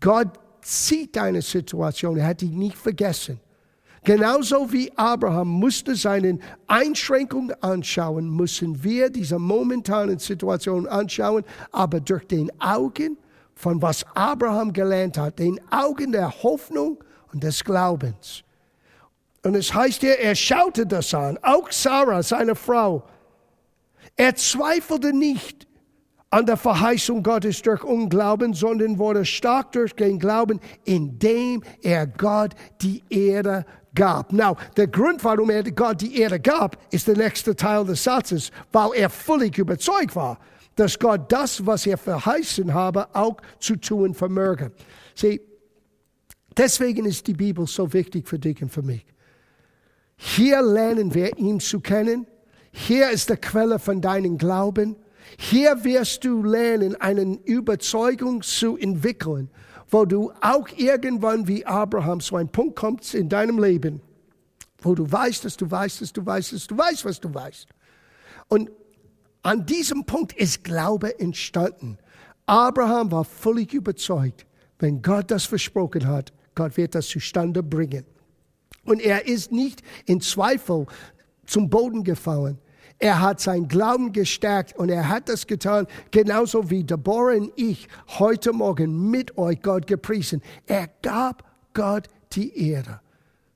Gott 0.00 0.28
sieht 0.62 1.16
deine 1.16 1.42
Situation. 1.42 2.18
Er 2.18 2.26
hat 2.26 2.42
dich 2.42 2.50
nicht 2.50 2.76
vergessen. 2.76 3.40
Genauso 4.04 4.72
wie 4.72 4.90
Abraham 4.96 5.48
musste 5.48 5.94
seine 5.94 6.38
Einschränkungen 6.66 7.54
anschauen, 7.62 8.30
müssen 8.30 8.82
wir 8.82 9.10
diese 9.10 9.38
momentanen 9.38 10.18
Situation 10.18 10.86
anschauen, 10.86 11.44
aber 11.70 12.00
durch 12.00 12.26
den 12.26 12.50
Augen 12.60 13.18
von 13.60 13.82
was 13.82 14.04
Abraham 14.14 14.72
gelernt 14.72 15.18
hat, 15.18 15.38
den 15.38 15.60
Augen 15.70 16.12
der 16.12 16.42
Hoffnung 16.42 17.04
und 17.32 17.44
des 17.44 17.62
Glaubens. 17.62 18.42
Und 19.42 19.54
es 19.54 19.72
heißt 19.72 20.00
hier, 20.00 20.18
er 20.18 20.34
schaute 20.34 20.86
das 20.86 21.12
an, 21.14 21.38
auch 21.42 21.70
Sarah, 21.70 22.22
seine 22.22 22.54
Frau. 22.54 23.04
Er 24.16 24.34
zweifelte 24.34 25.12
nicht 25.12 25.66
an 26.30 26.46
der 26.46 26.56
Verheißung 26.56 27.22
Gottes 27.22 27.60
durch 27.60 27.82
Unglauben, 27.84 28.54
sondern 28.54 28.98
wurde 28.98 29.24
stark 29.24 29.72
durch 29.72 29.94
den 29.94 30.18
Glauben, 30.18 30.60
indem 30.84 31.62
er 31.82 32.06
Gott 32.06 32.54
die 32.80 33.02
Ehre 33.10 33.66
gab. 33.94 34.32
Now, 34.32 34.56
der 34.76 34.86
Grund, 34.86 35.22
warum 35.24 35.50
er 35.50 35.64
Gott 35.64 36.00
die 36.00 36.18
Ehre 36.20 36.40
gab, 36.40 36.78
ist 36.92 37.08
der 37.08 37.16
nächste 37.16 37.54
Teil 37.56 37.84
des 37.84 38.04
Satzes, 38.04 38.50
weil 38.72 38.90
er 38.94 39.10
völlig 39.10 39.58
überzeugt 39.58 40.14
war 40.16 40.38
dass 40.80 40.98
Gott 40.98 41.30
das, 41.30 41.66
was 41.66 41.86
er 41.86 41.98
verheißen 41.98 42.72
habe, 42.72 43.14
auch 43.14 43.36
zu 43.58 43.76
tun 43.76 44.14
vermöge. 44.14 44.72
Sieh, 45.14 45.42
deswegen 46.56 47.04
ist 47.04 47.26
die 47.26 47.34
Bibel 47.34 47.66
so 47.66 47.92
wichtig 47.92 48.26
für 48.26 48.38
dich 48.38 48.62
und 48.62 48.70
für 48.70 48.80
mich. 48.80 49.04
Hier 50.16 50.62
lernen 50.62 51.12
wir 51.12 51.36
ihn 51.36 51.60
zu 51.60 51.80
kennen. 51.80 52.26
Hier 52.72 53.10
ist 53.10 53.28
die 53.28 53.36
Quelle 53.36 53.78
von 53.78 54.00
deinem 54.00 54.38
Glauben. 54.38 54.96
Hier 55.38 55.84
wirst 55.84 56.24
du 56.24 56.42
lernen, 56.42 56.98
eine 56.98 57.38
Überzeugung 57.44 58.40
zu 58.40 58.78
entwickeln, 58.78 59.50
wo 59.90 60.06
du 60.06 60.32
auch 60.40 60.66
irgendwann 60.78 61.46
wie 61.46 61.66
Abraham 61.66 62.20
so 62.20 62.36
ein 62.36 62.48
Punkt 62.48 62.76
kommst 62.76 63.14
in 63.14 63.28
deinem 63.28 63.62
Leben, 63.62 64.00
wo 64.78 64.94
du 64.94 65.10
weißt, 65.12 65.44
dass 65.44 65.58
du 65.58 65.70
weißt, 65.70 66.00
dass 66.00 66.14
du 66.14 66.24
weißt, 66.24 66.54
dass 66.54 66.66
du 66.66 66.78
weißt, 66.78 67.04
was 67.04 67.20
du 67.20 67.34
weißt. 67.34 67.68
Und 68.48 68.70
an 69.42 69.66
diesem 69.66 70.04
Punkt 70.04 70.32
ist 70.34 70.64
Glaube 70.64 71.18
entstanden. 71.18 71.98
Abraham 72.46 73.10
war 73.10 73.24
völlig 73.24 73.72
überzeugt, 73.72 74.46
wenn 74.78 75.02
Gott 75.02 75.30
das 75.30 75.44
versprochen 75.44 76.06
hat, 76.06 76.32
Gott 76.54 76.76
wird 76.76 76.94
das 76.94 77.06
zustande 77.06 77.62
bringen. 77.62 78.04
Und 78.84 79.00
er 79.00 79.26
ist 79.26 79.52
nicht 79.52 79.82
in 80.06 80.20
Zweifel 80.20 80.86
zum 81.46 81.70
Boden 81.70 82.02
gefallen. 82.02 82.58
Er 82.98 83.20
hat 83.20 83.40
sein 83.40 83.66
Glauben 83.66 84.12
gestärkt 84.12 84.76
und 84.76 84.90
er 84.90 85.08
hat 85.08 85.28
das 85.28 85.46
getan, 85.46 85.86
genauso 86.10 86.68
wie 86.68 86.84
Deborah 86.84 87.34
und 87.34 87.52
ich 87.56 87.88
heute 88.18 88.52
Morgen 88.52 89.10
mit 89.10 89.38
euch 89.38 89.62
Gott 89.62 89.86
gepriesen. 89.86 90.42
Er 90.66 90.88
gab 91.00 91.44
Gott 91.72 92.08
die 92.32 92.70
Ehre. 92.70 93.00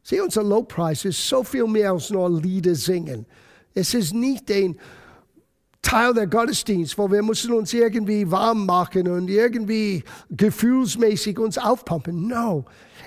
Sieh, 0.03 0.21
unser 0.21 0.43
Lobpreis 0.43 1.05
ist 1.05 1.29
so 1.29 1.43
viel 1.43 1.67
mehr 1.67 1.93
als 1.93 2.11
nur 2.11 2.31
Lieder 2.31 2.75
singen. 2.75 3.27
Es 3.75 3.93
ist 3.93 4.15
nicht 4.15 4.49
den 4.49 4.79
Teil 5.85 6.15
der 6.15 6.27
Gottesdienst, 6.27 6.97
wo 6.99 7.11
wir 7.11 7.23
müssen 7.23 7.53
uns 7.53 7.73
irgendwie 7.73 8.31
warm 8.31 8.67
machen 8.67 9.07
und 9.07 9.29
irgendwie 9.29 10.03
gefühlsmäßig 10.31 11.39
uns 11.39 11.59
aufpumpen. 11.59 12.27
No, 12.27 12.65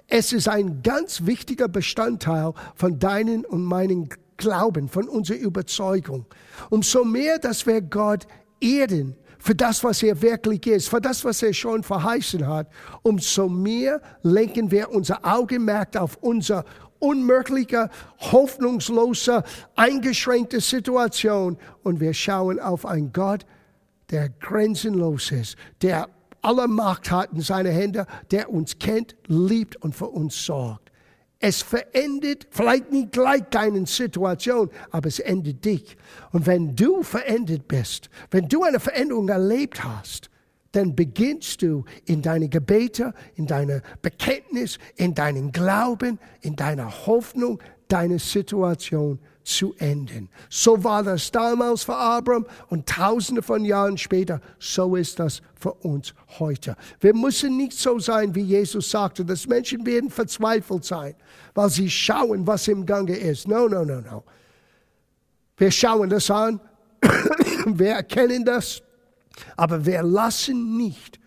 es 0.08 0.32
ist 0.32 0.48
ein 0.48 0.84
ganz 0.84 1.26
wichtiger 1.26 1.68
Bestandteil 1.68 2.54
von 2.76 3.00
deinen 3.00 3.46
und 3.46 3.64
meinen 3.64 4.10
Glauben, 4.38 4.88
von 4.88 5.10
unserer 5.10 5.40
Überzeugung. 5.40 6.28
Umso 6.70 7.04
mehr, 7.04 7.40
dass 7.40 7.66
wir 7.66 7.82
Gott 7.82 8.28
ehren 8.62 9.16
für 9.40 9.56
das, 9.56 9.84
was 9.84 10.04
er 10.04 10.22
wirklich 10.22 10.66
ist, 10.68 10.90
für 10.90 11.02
das, 11.02 11.26
was 11.26 11.42
er 11.42 11.54
schon 11.54 11.82
verheißen 11.82 12.48
hat, 12.48 12.68
umso 13.02 13.50
mehr 13.50 14.02
lenken 14.22 14.70
wir 14.72 14.92
unser 14.92 15.26
Augenmerk 15.26 15.96
auf 15.98 16.18
unser 16.22 16.64
unmögliche, 17.00 17.90
hoffnungslose, 18.20 19.44
eingeschränkte 19.76 20.62
Situation 20.62 21.58
und 21.84 22.00
wir 22.00 22.14
schauen 22.14 22.60
auf 22.60 22.86
einen 22.86 23.14
Gott, 23.14 23.46
der 24.10 24.30
grenzenlos 24.30 25.32
ist, 25.32 25.58
der 25.82 26.10
alle 26.42 26.68
Macht 26.68 27.12
hat 27.12 27.34
in 27.34 27.42
seine 27.42 27.70
Hände, 27.70 28.06
der 28.32 28.50
uns 28.50 28.80
kennt, 28.80 29.16
liebt 29.28 29.76
und 29.78 29.96
für 29.96 30.08
uns 30.08 30.46
sorgt. 30.46 30.92
Es 31.40 31.62
verändert 31.62 32.48
vielleicht 32.50 32.92
nicht 32.92 33.12
gleich 33.12 33.44
deine 33.52 33.86
Situation, 33.86 34.72
aber 34.90 35.08
es 35.08 35.20
ändert 35.20 35.64
dich. 35.64 35.96
Und 36.32 36.48
wenn 36.48 36.76
du 36.76 37.04
verändert 37.04 37.68
bist, 37.68 38.10
wenn 38.32 38.48
du 38.48 38.64
eine 38.64 38.80
Veränderung 38.80 39.30
erlebt 39.30 39.84
hast, 39.84 40.32
dann 40.78 40.96
beginnst 40.96 41.64
du 41.64 41.86
in 42.06 42.22
deine 42.22 42.50
Gebete, 42.50 43.14
in 43.36 43.48
deine 43.48 43.82
Bekenntnis, 44.04 44.78
in 44.96 45.16
deinen 45.16 45.52
Glauben, 45.52 46.20
in 46.42 46.56
deiner 46.56 47.08
Hoffnung, 47.08 47.60
deine 47.88 48.20
Situation 48.20 49.20
zu 49.44 49.74
enden. 49.80 50.30
So 50.50 50.84
war 50.84 51.02
das 51.02 51.32
damals 51.32 51.84
für 51.84 51.96
Abraham 51.96 52.46
und 52.68 52.88
tausende 52.88 53.42
von 53.42 53.66
Jahren 53.66 53.98
später. 53.98 54.40
So 54.60 54.96
ist 54.96 55.20
das 55.20 55.42
für 55.60 55.72
uns 55.72 56.14
heute. 56.38 56.76
Wir 57.00 57.16
müssen 57.16 57.58
nicht 57.58 57.74
so 57.74 57.98
sein, 57.98 58.36
wie 58.36 58.42
Jesus 58.42 58.92
sagte, 58.92 59.26
dass 59.26 59.48
Menschen 59.48 59.84
werden 59.84 60.12
verzweifelt 60.12 60.86
sein, 60.86 61.16
weil 61.56 61.72
sie 61.72 61.90
schauen, 61.90 62.46
was 62.46 62.68
im 62.68 62.86
Gange 62.86 63.16
ist. 63.16 63.48
No, 63.48 63.68
no, 63.68 63.84
no, 63.84 64.02
no. 64.02 64.24
Wir 65.56 65.72
schauen 65.72 66.10
das 66.10 66.30
an, 66.30 66.60
wir 67.66 67.94
erkennen 67.94 68.46
das 68.46 68.84
aber 69.56 69.86
wir 69.86 70.04
lassen 70.04 70.78
nicht, 70.78 71.20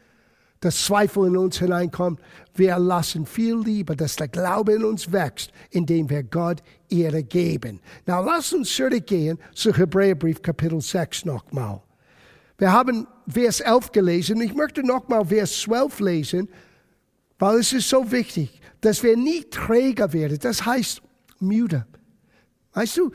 dass 0.61 0.85
Zweifel 0.85 1.29
in 1.29 1.37
uns 1.37 1.59
hineinkommt. 1.59 2.21
Wir 2.55 2.79
lassen 2.79 3.25
viel 3.27 3.59
lieber, 3.59 3.97
dass 3.97 4.17
der 4.17 4.29
Glaube 4.29 4.75
in 4.75 4.85
uns 4.85 5.11
wächst, 5.11 5.53
indem 5.71 6.11
wir 6.11 6.23
Gott 6.23 6.63
Ehre 6.91 7.23
geben. 7.23 7.81
Na, 8.07 8.21
lass 8.21 8.53
uns 8.53 8.75
zurückgehen 8.75 9.39
zu 9.55 9.75
Hebräerbrief 9.75 10.43
Kapitel 10.43 10.81
6 10.81 11.25
nochmal. 11.25 11.81
Wir 12.59 12.73
haben 12.73 13.07
Vers 13.27 13.61
11 13.61 13.93
gelesen. 13.93 14.41
Ich 14.43 14.55
möchte 14.55 14.83
nochmal 14.83 15.25
Vers 15.25 15.61
12 15.63 16.01
lesen, 16.01 16.49
weil 17.39 17.61
es 17.61 17.73
ist 17.73 17.89
so 17.89 18.13
wichtig, 18.13 18.61
dass 18.83 19.03
wir 19.03 19.17
nicht 19.17 19.53
träger 19.53 20.13
werden. 20.13 20.39
Das 20.41 20.67
heißt 20.67 21.01
müde. 21.39 21.87
Weißt 22.75 22.99
du, 22.99 23.11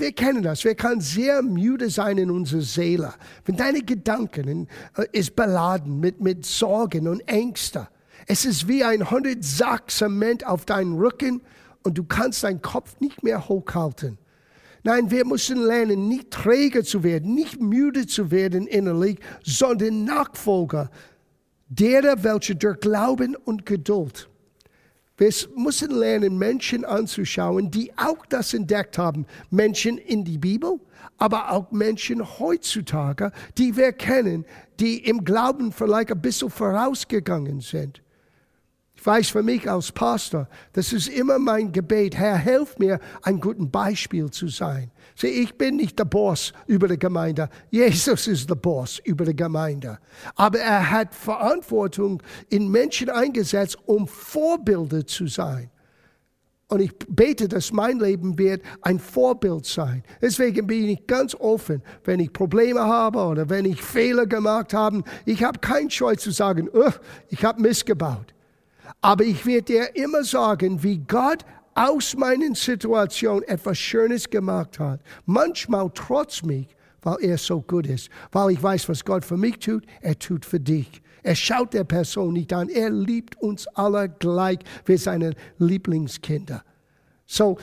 wir 0.00 0.12
kennen 0.12 0.42
das. 0.42 0.64
Wir 0.64 0.74
können 0.74 1.00
sehr 1.00 1.42
müde 1.42 1.90
sein 1.90 2.18
in 2.18 2.30
unserer 2.30 2.62
Seele. 2.62 3.14
Wenn 3.44 3.56
deine 3.56 3.82
Gedanken 3.82 4.68
äh, 4.96 5.06
ist 5.12 5.36
beladen 5.36 6.00
mit, 6.00 6.20
mit 6.20 6.46
Sorgen 6.46 7.08
und 7.08 7.20
Ängsten. 7.28 7.86
Es 8.26 8.44
ist 8.44 8.68
wie 8.68 8.84
ein 8.84 9.10
hundert 9.10 9.44
Sack 9.44 9.90
Zement 9.90 10.46
auf 10.46 10.64
deinen 10.64 10.96
Rücken 10.96 11.42
und 11.82 11.98
du 11.98 12.04
kannst 12.04 12.44
deinen 12.44 12.62
Kopf 12.62 12.98
nicht 13.00 13.22
mehr 13.22 13.48
hochhalten. 13.48 14.18
Nein, 14.82 15.10
wir 15.10 15.24
müssen 15.24 15.58
lernen, 15.62 16.08
nicht 16.08 16.30
träger 16.30 16.84
zu 16.84 17.02
werden, 17.02 17.34
nicht 17.34 17.60
müde 17.60 18.06
zu 18.06 18.30
werden 18.30 18.66
innerlich, 18.66 19.18
sondern 19.42 20.04
Nachfolger 20.04 20.90
derer, 21.68 22.22
welche 22.22 22.54
durch 22.54 22.80
Glauben 22.80 23.34
und 23.34 23.66
Geduld 23.66 24.28
wir 25.16 25.32
müssen 25.56 25.90
lernen, 25.92 26.38
Menschen 26.38 26.84
anzuschauen, 26.84 27.70
die 27.70 27.92
auch 27.96 28.26
das 28.26 28.52
entdeckt 28.52 28.98
haben. 28.98 29.26
Menschen 29.50 29.96
in 29.96 30.24
die 30.24 30.38
Bibel, 30.38 30.80
aber 31.18 31.52
auch 31.52 31.70
Menschen 31.70 32.38
heutzutage, 32.38 33.30
die 33.56 33.76
wir 33.76 33.92
kennen, 33.92 34.44
die 34.80 34.98
im 34.98 35.24
Glauben 35.24 35.70
vielleicht 35.72 36.10
ein 36.10 36.20
bisschen 36.20 36.50
vorausgegangen 36.50 37.60
sind. 37.60 38.03
Weiß 39.04 39.28
für 39.28 39.42
mich 39.42 39.70
als 39.70 39.92
Pastor, 39.92 40.48
das 40.72 40.94
ist 40.94 41.08
immer 41.08 41.38
mein 41.38 41.70
Gebet. 41.72 42.16
Herr, 42.16 42.38
hilf 42.38 42.78
mir, 42.78 42.98
ein 43.20 43.38
gutes 43.38 43.70
Beispiel 43.70 44.30
zu 44.30 44.48
sein. 44.48 44.90
Sieh, 45.14 45.26
ich 45.26 45.58
bin 45.58 45.76
nicht 45.76 45.98
der 45.98 46.06
Boss 46.06 46.54
über 46.66 46.88
die 46.88 46.98
Gemeinde. 46.98 47.50
Jesus 47.70 48.26
ist 48.26 48.48
der 48.48 48.54
Boss 48.54 48.98
über 49.04 49.26
die 49.26 49.36
Gemeinde. 49.36 49.98
Aber 50.36 50.58
er 50.58 50.90
hat 50.90 51.14
Verantwortung 51.14 52.22
in 52.48 52.70
Menschen 52.70 53.10
eingesetzt, 53.10 53.76
um 53.84 54.08
Vorbilder 54.08 55.06
zu 55.06 55.26
sein. 55.26 55.70
Und 56.68 56.80
ich 56.80 56.92
bete, 57.06 57.46
dass 57.46 57.72
mein 57.72 58.00
Leben 58.00 58.38
wird 58.38 58.62
ein 58.80 58.98
Vorbild 58.98 59.66
sein. 59.66 60.02
Deswegen 60.22 60.66
bin 60.66 60.88
ich 60.88 61.06
ganz 61.06 61.34
offen, 61.34 61.82
wenn 62.04 62.20
ich 62.20 62.32
Probleme 62.32 62.80
habe 62.80 63.18
oder 63.18 63.50
wenn 63.50 63.66
ich 63.66 63.82
Fehler 63.82 64.26
gemacht 64.26 64.72
habe. 64.72 65.02
Ich 65.26 65.44
habe 65.44 65.58
kein 65.58 65.90
Scheu 65.90 66.16
zu 66.16 66.30
sagen, 66.30 66.70
ich 67.28 67.44
habe 67.44 67.60
missgebaut. 67.60 68.33
Aber 69.04 69.22
ich 69.22 69.44
werde 69.44 69.64
dir 69.64 69.96
immer 69.96 70.24
sagen, 70.24 70.82
wie 70.82 70.96
Gott 70.96 71.44
aus 71.74 72.16
meinen 72.16 72.54
Situationen 72.54 73.42
etwas 73.42 73.76
Schönes 73.76 74.30
gemacht 74.30 74.78
hat. 74.78 74.98
Manchmal 75.26 75.90
trotz 75.92 76.42
mich, 76.42 76.68
weil 77.02 77.16
er 77.20 77.36
so 77.36 77.60
gut 77.60 77.86
ist. 77.86 78.08
Weil 78.32 78.52
ich 78.52 78.62
weiß, 78.62 78.88
was 78.88 79.04
Gott 79.04 79.22
für 79.22 79.36
mich 79.36 79.58
tut, 79.58 79.84
er 80.00 80.18
tut 80.18 80.46
für 80.46 80.58
dich. 80.58 81.02
Er 81.22 81.34
schaut 81.34 81.74
der 81.74 81.84
Person 81.84 82.32
nicht 82.32 82.50
an. 82.54 82.70
Er 82.70 82.88
liebt 82.88 83.38
uns 83.42 83.66
alle 83.74 84.08
gleich 84.08 84.60
wie 84.86 84.96
seine 84.96 85.34
Lieblingskinder. 85.58 86.64
So, 87.26 87.58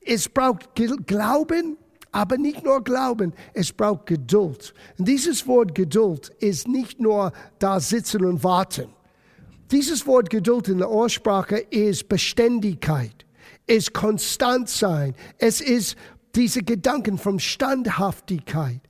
es 0.00 0.28
braucht 0.28 0.76
Glauben, 1.08 1.76
aber 2.12 2.38
nicht 2.38 2.62
nur 2.62 2.84
Glauben, 2.84 3.32
es 3.52 3.72
braucht 3.72 4.06
Geduld. 4.06 4.74
Und 4.96 5.08
dieses 5.08 5.44
Wort 5.48 5.74
Geduld 5.74 6.28
ist 6.38 6.68
nicht 6.68 7.00
nur 7.00 7.32
da 7.58 7.80
sitzen 7.80 8.24
und 8.24 8.44
warten. 8.44 8.95
Dieses 9.70 10.06
Wort 10.06 10.30
Geduld 10.30 10.68
in 10.68 10.78
der 10.78 10.90
Ursprache 10.90 11.58
ist 11.58 12.08
Beständigkeit, 12.08 13.26
ist 13.66 13.92
konstant 13.92 14.68
sein, 14.68 15.14
es 15.38 15.60
ist 15.60 15.96
diese 16.36 16.62
Gedanken 16.62 17.18
von 17.18 17.40
Standhaftigkeit. 17.40 18.80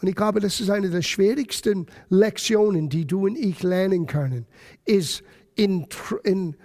Und 0.00 0.08
ich 0.08 0.14
glaube, 0.14 0.40
das 0.40 0.60
ist 0.60 0.70
eine 0.70 0.90
der 0.90 1.02
schwierigsten 1.02 1.86
Lektionen, 2.08 2.88
die 2.88 3.06
du 3.06 3.26
und 3.26 3.36
ich 3.36 3.62
lernen 3.62 4.06
können, 4.06 4.46
ist 4.84 5.22
in, 5.54 5.86
in 6.22 6.56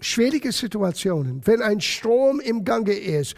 schwierigen 0.00 0.52
Situationen, 0.52 1.42
wenn 1.44 1.62
ein 1.62 1.80
Strom 1.80 2.40
im 2.40 2.64
Gange 2.64 2.92
ist, 2.92 3.34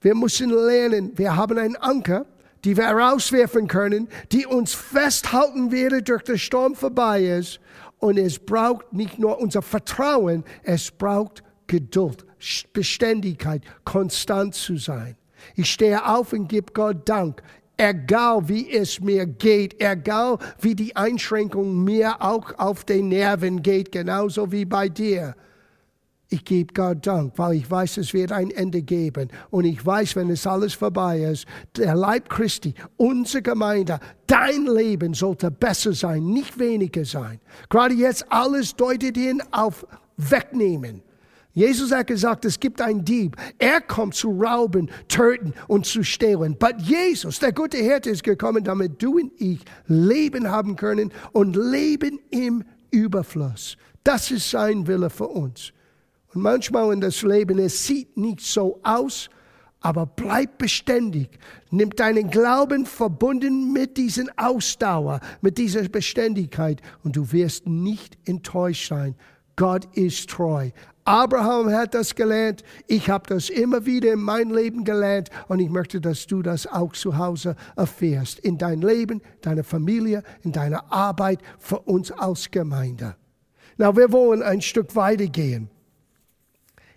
wir 0.00 0.14
müssen 0.14 0.50
lernen, 0.50 1.12
wir 1.16 1.36
haben 1.36 1.58
einen 1.58 1.76
Anker, 1.76 2.26
die 2.64 2.76
wir 2.76 2.86
rauswerfen 2.86 3.66
können, 3.66 4.08
die 4.30 4.46
uns 4.46 4.74
festhalten 4.74 5.72
werde, 5.72 6.02
durch 6.02 6.22
den 6.22 6.38
Sturm 6.38 6.74
vorbei 6.74 7.24
ist. 7.24 7.60
Und 8.02 8.18
es 8.18 8.40
braucht 8.40 8.92
nicht 8.92 9.20
nur 9.20 9.38
unser 9.38 9.62
Vertrauen, 9.62 10.42
es 10.64 10.90
braucht 10.90 11.44
Geduld, 11.68 12.26
Beständigkeit, 12.72 13.62
konstant 13.84 14.56
zu 14.56 14.76
sein. 14.76 15.16
Ich 15.54 15.70
stehe 15.70 16.04
auf 16.04 16.32
und 16.32 16.48
gebe 16.48 16.72
Gott 16.72 17.08
Dank 17.08 17.42
egal 17.76 18.48
wie 18.48 18.70
es 18.70 19.00
mir 19.00 19.26
geht, 19.26 19.80
egal 19.82 20.38
wie 20.60 20.74
die 20.74 20.94
Einschränkung 20.94 21.82
mir 21.82 22.22
auch 22.22 22.58
auf 22.58 22.84
den 22.84 23.08
Nerven 23.08 23.62
geht, 23.62 23.92
genauso 23.92 24.52
wie 24.52 24.64
bei 24.64 24.88
dir. 24.88 25.34
Ich 26.32 26.46
gebe 26.46 26.72
Gott 26.72 27.06
Dank, 27.06 27.34
weil 27.36 27.56
ich 27.56 27.70
weiß, 27.70 27.98
es 27.98 28.14
wird 28.14 28.32
ein 28.32 28.50
Ende 28.50 28.80
geben. 28.80 29.28
Und 29.50 29.66
ich 29.66 29.84
weiß, 29.84 30.16
wenn 30.16 30.30
es 30.30 30.46
alles 30.46 30.72
vorbei 30.72 31.20
ist, 31.20 31.44
der 31.76 31.94
Leib 31.94 32.30
Christi, 32.30 32.72
unsere 32.96 33.42
Gemeinde, 33.42 34.00
dein 34.26 34.64
Leben 34.64 35.12
sollte 35.12 35.50
besser 35.50 35.92
sein, 35.92 36.24
nicht 36.24 36.58
weniger 36.58 37.04
sein. 37.04 37.38
Gerade 37.68 37.92
jetzt 37.92 38.24
alles 38.32 38.74
deutet 38.74 39.18
hin 39.18 39.42
auf 39.50 39.86
wegnehmen. 40.16 41.02
Jesus 41.52 41.92
hat 41.92 42.06
gesagt, 42.06 42.46
es 42.46 42.58
gibt 42.58 42.80
einen 42.80 43.04
Dieb. 43.04 43.36
Er 43.58 43.82
kommt 43.82 44.14
zu 44.14 44.30
rauben, 44.40 44.90
töten 45.08 45.52
und 45.68 45.84
zu 45.84 46.02
stehlen. 46.02 46.56
Aber 46.58 46.74
Jesus, 46.78 47.40
der 47.40 47.52
gute 47.52 47.76
Hirte, 47.76 48.08
ist 48.08 48.24
gekommen, 48.24 48.64
damit 48.64 49.02
du 49.02 49.18
und 49.18 49.32
ich 49.38 49.60
Leben 49.86 50.50
haben 50.50 50.76
können 50.76 51.12
und 51.32 51.56
Leben 51.56 52.20
im 52.30 52.64
Überfluss. 52.90 53.76
Das 54.02 54.30
ist 54.30 54.48
sein 54.48 54.86
Wille 54.86 55.10
für 55.10 55.28
uns. 55.28 55.74
Und 56.34 56.42
manchmal 56.42 56.92
in 56.92 57.00
das 57.00 57.22
Leben, 57.22 57.58
es 57.58 57.86
sieht 57.86 58.16
nicht 58.16 58.40
so 58.40 58.80
aus, 58.82 59.28
aber 59.80 60.06
bleib 60.06 60.58
beständig. 60.58 61.38
Nimm 61.70 61.90
deinen 61.90 62.30
Glauben 62.30 62.86
verbunden 62.86 63.72
mit 63.72 63.96
diesen 63.96 64.30
Ausdauer, 64.38 65.20
mit 65.40 65.58
dieser 65.58 65.88
Beständigkeit 65.88 66.80
und 67.02 67.16
du 67.16 67.32
wirst 67.32 67.66
nicht 67.66 68.16
enttäuscht 68.24 68.88
sein. 68.88 69.16
Gott 69.56 69.86
ist 69.96 70.30
treu. 70.30 70.70
Abraham 71.04 71.68
hat 71.70 71.94
das 71.94 72.14
gelernt. 72.14 72.62
Ich 72.86 73.10
habe 73.10 73.28
das 73.28 73.50
immer 73.50 73.84
wieder 73.84 74.12
in 74.12 74.20
meinem 74.20 74.54
Leben 74.54 74.84
gelernt 74.84 75.30
und 75.48 75.58
ich 75.58 75.68
möchte, 75.68 76.00
dass 76.00 76.26
du 76.26 76.42
das 76.42 76.66
auch 76.66 76.92
zu 76.92 77.18
Hause 77.18 77.56
erfährst. 77.76 78.38
In 78.38 78.56
dein 78.56 78.80
Leben, 78.80 79.20
deine 79.40 79.64
Familie, 79.64 80.22
in 80.42 80.52
deiner 80.52 80.92
Arbeit, 80.92 81.40
für 81.58 81.80
uns 81.80 82.12
als 82.12 82.50
Gemeinde. 82.50 83.16
Na, 83.78 83.96
wir 83.96 84.12
wollen 84.12 84.42
ein 84.42 84.62
Stück 84.62 84.94
weitergehen. 84.94 85.71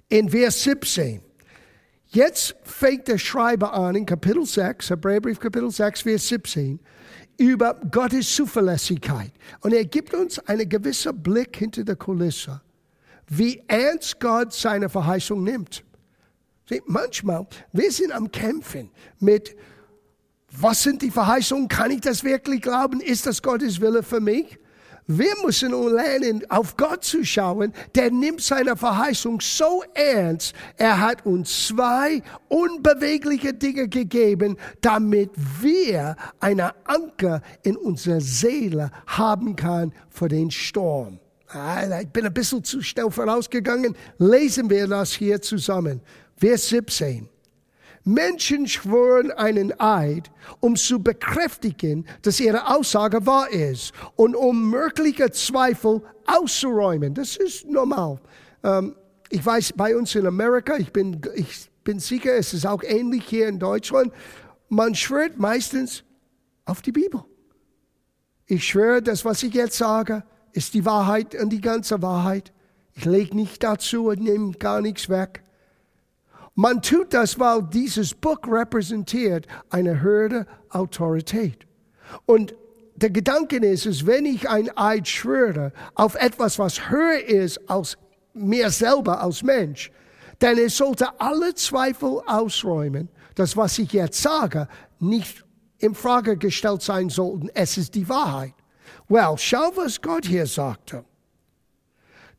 In 0.09 0.29
Vers 0.29 0.63
17. 0.63 1.21
Jetzt 2.07 2.55
fängt 2.63 3.07
der 3.07 3.17
Schreiber 3.17 3.73
an 3.73 3.95
in 3.95 4.05
Kapitel 4.05 4.45
6, 4.45 4.89
Hebräerbrief 4.91 5.39
Kapitel 5.39 5.71
6, 5.71 6.01
Vers 6.01 6.27
17, 6.27 6.79
über 7.37 7.73
Gottes 7.91 8.33
Zuverlässigkeit. 8.35 9.31
Und 9.61 9.73
er 9.73 9.83
gibt 9.85 10.13
uns 10.13 10.39
einen 10.39 10.69
gewissen 10.69 11.21
Blick 11.21 11.57
hinter 11.57 11.83
der 11.83 11.95
Kulisse 11.95 12.61
wie 13.27 13.63
ernst 13.67 14.19
Gott 14.19 14.53
seine 14.53 14.89
Verheißung 14.89 15.43
nimmt. 15.43 15.83
Sieh, 16.67 16.81
manchmal, 16.85 17.47
wir 17.73 17.91
sind 17.91 18.11
am 18.11 18.31
Kämpfen 18.31 18.89
mit, 19.19 19.55
was 20.51 20.83
sind 20.83 21.01
die 21.01 21.11
Verheißungen? 21.11 21.67
Kann 21.67 21.91
ich 21.91 22.01
das 22.01 22.23
wirklich 22.23 22.61
glauben? 22.61 23.01
Ist 23.01 23.25
das 23.25 23.41
Gottes 23.41 23.81
Wille 23.81 24.03
für 24.03 24.19
mich? 24.19 24.57
Wir 25.07 25.33
müssen 25.43 25.71
lernen, 25.71 26.43
auf 26.49 26.75
Gott 26.77 27.03
zu 27.03 27.23
schauen. 27.23 27.73
Der 27.93 28.09
nimmt 28.09 28.41
seine 28.41 28.75
Verheißung 28.75 29.39
so 29.39 29.83
ernst. 29.93 30.55
Er 30.77 30.99
hat 30.99 31.25
uns 31.27 31.67
zwei 31.67 32.23
unbewegliche 32.47 33.53
Dinge 33.53 33.87
gegeben, 33.87 34.57
damit 34.81 35.29
wir 35.61 36.15
eine 36.39 36.73
Anker 36.85 37.41
in 37.61 37.77
unserer 37.77 38.19
Seele 38.19 38.89
haben 39.05 39.55
kann 39.55 39.93
für 40.09 40.27
den 40.27 40.49
Sturm. 40.49 41.19
Ich 42.01 42.09
bin 42.09 42.25
ein 42.25 42.33
bisschen 42.33 42.63
zu 42.63 42.81
schnell 42.81 43.11
vorausgegangen. 43.11 43.95
Lesen 44.17 44.69
wir 44.71 44.87
das 44.87 45.13
hier 45.13 45.39
zusammen. 45.39 46.01
Vers 46.35 46.69
17. 46.69 47.29
Menschen 48.05 48.67
schwören 48.67 49.31
einen 49.31 49.79
Eid, 49.79 50.31
um 50.59 50.75
zu 50.75 51.01
bekräftigen, 51.01 52.05
dass 52.21 52.39
ihre 52.39 52.73
Aussage 52.73 53.25
wahr 53.25 53.49
ist 53.49 53.93
und 54.15 54.35
um 54.35 54.69
mögliche 54.69 55.31
Zweifel 55.31 56.03
auszuräumen. 56.27 57.15
Das 57.15 57.35
ist 57.35 57.67
normal. 57.67 58.21
Ähm, 58.63 58.95
ich 59.29 59.43
weiß, 59.43 59.73
bei 59.75 59.97
uns 59.97 60.13
in 60.13 60.27
Amerika, 60.27 60.77
ich 60.77 60.93
bin, 60.93 61.19
ich 61.33 61.69
bin 61.83 61.99
sicher, 61.99 62.33
es 62.35 62.53
ist 62.53 62.67
auch 62.67 62.83
ähnlich 62.83 63.25
hier 63.27 63.47
in 63.47 63.57
Deutschland, 63.57 64.13
man 64.69 64.93
schwört 64.93 65.39
meistens 65.39 66.03
auf 66.65 66.83
die 66.83 66.91
Bibel. 66.91 67.23
Ich 68.45 68.67
schwöre, 68.67 69.01
das, 69.01 69.25
was 69.25 69.41
ich 69.41 69.53
jetzt 69.55 69.77
sage, 69.77 70.23
ist 70.53 70.75
die 70.75 70.85
Wahrheit 70.85 71.33
und 71.35 71.49
die 71.49 71.61
ganze 71.61 72.03
Wahrheit. 72.03 72.53
Ich 72.93 73.05
lege 73.05 73.35
nicht 73.35 73.63
dazu 73.63 74.09
und 74.09 74.21
nehme 74.21 74.51
gar 74.53 74.81
nichts 74.81 75.09
weg. 75.09 75.44
Man 76.55 76.81
tut 76.81 77.13
das, 77.13 77.37
weil 77.37 77.63
dieses 77.63 78.13
Buch 78.13 78.39
repräsentiert 78.47 79.45
eine 79.69 80.01
höhere 80.01 80.47
Autorität. 80.69 81.67
Und 82.25 82.55
der 82.95 83.09
Gedanke 83.09 83.57
ist, 83.57 83.85
ist, 83.85 84.07
wenn 84.07 84.25
ich 84.25 84.49
ein 84.49 84.69
Eid 84.77 85.07
schwöre 85.07 85.73
auf 85.95 86.15
etwas, 86.15 86.57
was 86.57 86.89
höher 86.89 87.19
ist 87.25 87.69
als 87.69 87.97
mir 88.33 88.69
selber 88.69 89.21
als 89.21 89.43
Mensch, 89.43 89.91
dann 90.39 90.57
es 90.57 90.77
sollte 90.77 91.19
alle 91.19 91.53
Zweifel 91.55 92.21
ausräumen, 92.25 93.09
dass 93.35 93.57
was 93.57 93.77
ich 93.77 93.91
jetzt 93.91 94.21
sage, 94.21 94.69
nicht 94.99 95.43
in 95.79 95.93
Frage 95.93 96.37
gestellt 96.37 96.81
sein 96.81 97.09
sollten. 97.09 97.49
Es 97.53 97.77
ist 97.77 97.95
die 97.95 98.07
Wahrheit. 98.07 98.53
Well, 99.09 99.35
schau, 99.37 99.71
was 99.75 100.01
Gott 100.01 100.25
hier 100.25 100.47
sagte. 100.47 101.03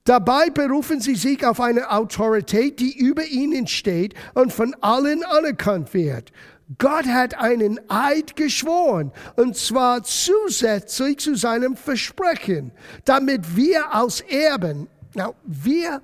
Dabei 0.07 0.51
berufen 0.51 1.01
sie 1.01 1.17
sich 1.17 1.45
auf 1.45 1.61
eine 1.61 1.91
Autorität, 1.91 2.79
die 2.79 2.97
über 2.97 3.25
ihnen 3.25 3.67
steht 3.67 4.15
und 4.35 4.53
von 4.53 4.75
allen 4.81 5.25
anerkannt 5.25 5.93
wird. 5.95 6.31
Gott 6.79 7.07
hat 7.07 7.37
einen 7.37 7.81
Eid 7.89 8.37
geschworen, 8.37 9.11
und 9.35 9.57
zwar 9.57 10.05
zusätzlich 10.05 11.19
zu 11.19 11.35
seinem 11.35 11.77
Versprechen, 11.77 12.71
damit 13.05 13.57
wir 13.57 13.93
als 13.93 14.21
Erben, 14.21 14.87
na, 15.15 15.33
wir, 15.45 16.01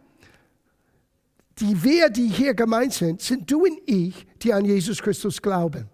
die 1.60 1.84
wir, 1.84 2.10
die 2.10 2.26
hier 2.26 2.54
gemeint 2.54 2.94
sind, 2.94 3.20
sind 3.20 3.48
du 3.48 3.64
und 3.64 3.78
ich, 3.86 4.26
die 4.42 4.52
an 4.52 4.64
Jesus 4.64 5.00
Christus 5.00 5.40
glauben. 5.40 5.88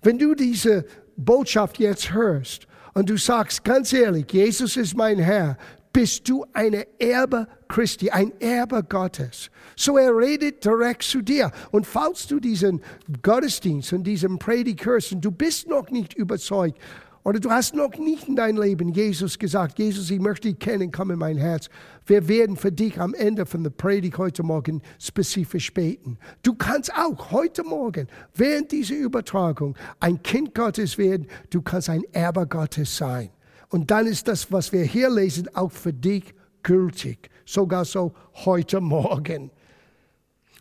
Wenn 0.00 0.18
du 0.18 0.34
diese 0.34 0.86
Botschaft 1.14 1.78
jetzt 1.78 2.14
hörst 2.14 2.66
und 2.94 3.10
du 3.10 3.18
sagst 3.18 3.64
ganz 3.64 3.92
ehrlich, 3.92 4.32
Jesus 4.32 4.78
ist 4.78 4.96
mein 4.96 5.18
Herr, 5.18 5.58
bist 5.92 6.28
du 6.28 6.44
eine 6.52 6.86
Erbe 7.00 7.48
Christi, 7.68 8.10
ein 8.10 8.32
Erbe 8.40 8.82
Gottes. 8.82 9.50
So 9.76 9.98
er 9.98 10.16
redet 10.16 10.64
direkt 10.64 11.02
zu 11.02 11.22
dir. 11.22 11.50
Und 11.70 11.86
falls 11.86 12.26
du 12.26 12.40
diesen 12.40 12.82
Gottesdienst 13.22 13.92
und 13.92 14.04
diesen 14.04 14.38
Predigt 14.38 14.84
hörst 14.84 15.12
und 15.12 15.24
du 15.24 15.30
bist 15.30 15.68
noch 15.68 15.90
nicht 15.90 16.14
überzeugt, 16.14 16.78
oder 17.22 17.38
du 17.38 17.50
hast 17.50 17.74
noch 17.74 17.98
nicht 17.98 18.28
in 18.28 18.36
dein 18.36 18.56
Leben 18.56 18.94
Jesus 18.94 19.38
gesagt, 19.38 19.78
Jesus, 19.78 20.10
ich 20.10 20.20
möchte 20.20 20.48
dich 20.48 20.58
kennen, 20.58 20.90
komm 20.90 21.10
in 21.10 21.18
mein 21.18 21.36
Herz. 21.36 21.68
Wir 22.06 22.26
werden 22.28 22.56
für 22.56 22.72
dich 22.72 22.98
am 22.98 23.12
Ende 23.12 23.44
von 23.44 23.62
der 23.62 23.70
Predigt 23.70 24.16
heute 24.16 24.42
Morgen 24.42 24.80
spezifisch 24.98 25.72
beten. 25.74 26.18
Du 26.42 26.54
kannst 26.54 26.90
auch 26.96 27.30
heute 27.30 27.62
Morgen 27.62 28.08
während 28.34 28.72
dieser 28.72 28.96
Übertragung 28.96 29.76
ein 30.00 30.22
Kind 30.22 30.54
Gottes 30.54 30.96
werden. 30.96 31.26
Du 31.50 31.60
kannst 31.60 31.90
ein 31.90 32.04
Erbe 32.12 32.46
Gottes 32.46 32.96
sein. 32.96 33.28
Und 33.70 33.90
dann 33.90 34.06
ist 34.06 34.28
das, 34.28 34.52
was 34.52 34.72
wir 34.72 34.82
hier 34.82 35.08
lesen, 35.08 35.48
auch 35.54 35.72
für 35.72 35.92
dich 35.92 36.34
gültig. 36.62 37.30
Sogar 37.46 37.84
so 37.84 38.12
heute 38.44 38.80
Morgen. 38.80 39.50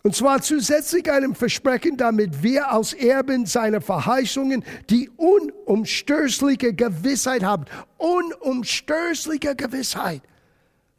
Und 0.01 0.15
zwar 0.15 0.41
zusätzlich 0.41 1.11
einem 1.11 1.35
Versprechen, 1.35 1.97
damit 1.97 2.41
wir 2.41 2.71
als 2.71 2.93
Erben 2.93 3.45
seiner 3.45 3.81
Verheißungen 3.81 4.63
die 4.89 5.09
unumstößliche 5.17 6.73
Gewissheit 6.73 7.43
haben. 7.43 7.65
Unumstößliche 7.97 9.55
Gewissheit. 9.55 10.21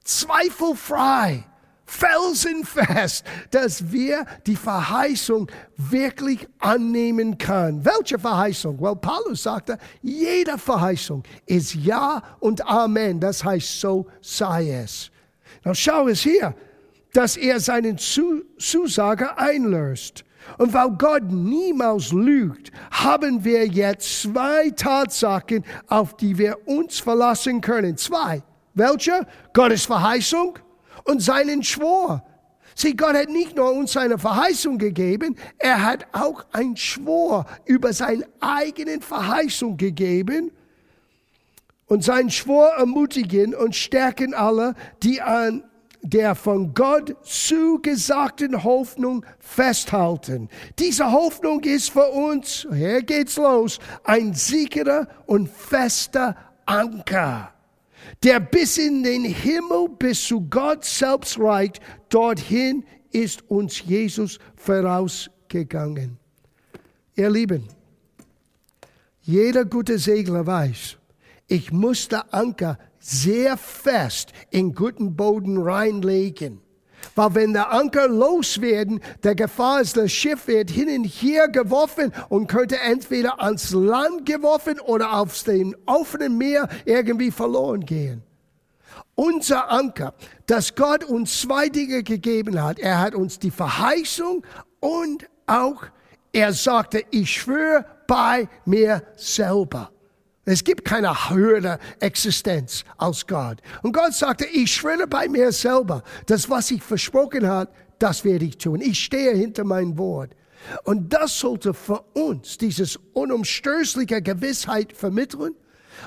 Zweifelfrei. 0.05 1.45
Felsenfest, 1.91 3.25
dass 3.51 3.91
wir 3.91 4.25
die 4.47 4.57
Verheißung 4.57 5.51
wirklich 5.77 6.47
annehmen 6.59 7.37
können. 7.37 7.85
Welche 7.85 8.19
Verheißung? 8.19 8.81
Well, 8.81 8.97
Paulus 8.97 9.43
sagte, 9.43 9.79
jede 10.03 10.57
Verheißung 10.57 11.23
ist 11.47 11.75
Ja 11.75 12.23
und 12.39 12.67
Amen. 12.67 13.21
Das 13.21 13.45
heißt, 13.45 13.81
so 13.81 14.07
sei 14.21 14.71
es. 14.71 15.11
Now 15.65 15.75
schau 15.75 16.09
es 16.09 16.21
hier 16.21 16.55
dass 17.13 17.37
er 17.37 17.61
seinen 17.61 17.99
Zusager 17.99 19.39
einlöst. 19.39 20.25
Und 20.59 20.73
weil 20.73 20.91
Gott 20.91 21.25
niemals 21.31 22.13
lügt, 22.13 22.73
haben 22.91 23.45
wir 23.45 23.67
jetzt 23.67 24.23
zwei 24.23 24.71
Tatsachen, 24.71 25.65
auf 25.87 26.17
die 26.17 26.39
wir 26.39 26.67
uns 26.67 26.99
verlassen 26.99 27.61
können. 27.61 27.97
Zwei. 27.97 28.43
Welche? 28.75 29.27
Gottes 29.53 29.85
Verheißung 29.85 30.59
und 31.11 31.21
seinen 31.21 31.65
Schwur. 31.65 32.23
Sieh, 32.77 32.95
Gott 32.95 33.15
hat 33.15 33.29
nicht 33.29 33.57
nur 33.57 33.73
uns 33.73 33.93
seine 33.93 34.17
Verheißung 34.17 34.79
gegeben, 34.79 35.37
er 35.59 35.85
hat 35.85 36.07
auch 36.13 36.45
ein 36.53 36.77
Schwur 36.77 37.47
über 37.65 37.93
seine 37.93 38.27
eigenen 38.39 39.03
Verheißung 39.03 39.77
gegeben 39.77 40.53
und 41.87 42.05
sein 42.05 42.31
Schwur 42.31 42.69
ermutigen 42.69 43.55
und 43.55 43.75
stärken 43.75 44.35
alle, 44.35 44.75
die 45.03 45.21
an 45.21 45.65
der 46.03 46.35
von 46.35 46.73
Gott 46.73 47.17
zugesagten 47.23 48.63
Hoffnung 48.63 49.27
festhalten. 49.41 50.49
Diese 50.79 51.11
Hoffnung 51.11 51.61
ist 51.65 51.91
für 51.91 52.09
uns, 52.09 52.67
hier 52.73 53.03
geht's 53.03 53.37
los, 53.37 53.81
ein 54.05 54.33
sicherer 54.33 55.09
und 55.27 55.51
fester 55.51 56.37
Anker, 56.65 57.53
der 58.23 58.41
bis 58.41 58.77
in 58.79 59.03
den 59.03 59.25
Himmel, 59.25 59.89
bis 59.99 60.25
zu 60.25 60.43
Gott 60.43 60.85
selbst 60.85 61.39
reicht. 61.39 61.81
Dorthin 62.09 62.85
ist 63.11 63.49
uns 63.51 63.83
Jesus 63.85 64.39
vorausgegangen. 64.57 66.19
Ihr 67.17 67.31
Lieben, 67.31 67.69
jeder 69.23 69.65
gute 69.65 69.99
Segler 69.99 70.47
weiß, 70.47 70.97
ich 71.47 71.73
muss 71.73 72.09
der 72.09 72.33
Anker 72.33 72.79
sehr 72.99 73.57
fest 73.57 74.33
in 74.51 74.75
guten 74.75 75.17
Boden 75.17 75.59
reinlegen. 75.59 76.61
Weil 77.15 77.35
wenn 77.35 77.53
der 77.53 77.73
Anker 77.73 78.09
loswerden, 78.09 79.01
der 79.23 79.35
Gefahr 79.35 79.81
ist, 79.81 79.97
das 79.97 80.13
Schiff 80.13 80.47
wird 80.47 80.71
hin 80.71 80.89
und 80.89 81.05
her 81.05 81.49
geworfen 81.49 82.13
und 82.29 82.47
könnte 82.47 82.79
entweder 82.81 83.43
ans 83.43 83.71
Land 83.73 84.27
geworfen 84.27 84.81
oder 84.81 85.15
auf 85.15 85.43
dem 85.43 85.77
offenen 85.87 86.39
Meer 86.39 86.69
irgendwie 86.85 87.31
verloren 87.31 87.85
gehen. 87.85 88.23
Unser 89.15 89.71
Anker, 89.71 90.15
dass 90.47 90.75
Gott 90.75 91.05
uns 91.05 91.43
zwei 91.43 91.69
Dinge 91.69 92.03
gegeben 92.03 92.63
hat. 92.63 92.79
Er 92.79 93.01
hat 93.01 93.15
uns 93.15 93.39
die 93.39 93.51
Verheißung 93.51 94.45
und 94.81 95.29
auch, 95.47 95.85
er 96.33 96.53
sagte, 96.53 97.05
ich 97.11 97.31
schwöre 97.31 97.85
bei 98.07 98.49
mir 98.65 99.03
selber. 99.17 99.91
Es 100.51 100.65
gibt 100.65 100.85
keine 100.85 101.31
höhere 101.31 101.79
Existenz 102.01 102.85
als 102.99 103.25
Gott. 103.25 103.59
Und 103.83 103.93
Gott 103.93 104.15
sagte, 104.15 104.47
ich 104.47 104.75
schwöre 104.75 105.07
bei 105.07 105.29
mir 105.29 105.53
selber, 105.53 106.03
das, 106.27 106.51
was 106.51 106.73
ich 106.73 106.83
versprochen 106.83 107.47
habe, 107.47 107.71
das 108.01 108.25
werde 108.25 108.47
ich 108.47 108.59
tun. 108.59 108.81
Ich 108.81 109.05
stehe 109.05 109.33
hinter 109.33 109.63
mein 109.63 109.97
Wort. 109.97 110.35
Und 110.83 111.13
das 111.13 111.39
sollte 111.39 111.73
für 111.73 112.01
uns 112.15 112.59
dieses 112.59 112.99
unumstößliche 113.13 114.23
Gewissheit 114.23 114.93
vermitteln. 114.93 115.55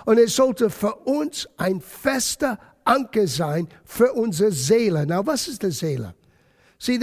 Und 0.06 0.18
es 0.20 0.36
sollte 0.36 0.70
für 0.70 0.96
uns 0.96 1.48
ein 1.56 1.80
fester 1.80 2.60
Anker 2.84 3.28
sein 3.28 3.70
für 3.86 4.12
unsere 4.12 4.52
Seele. 4.52 5.06
Na, 5.08 5.26
was 5.26 5.48
ist 5.48 5.64
die 5.64 5.72
Seele? 5.72 6.16
Sieh, 6.80 7.00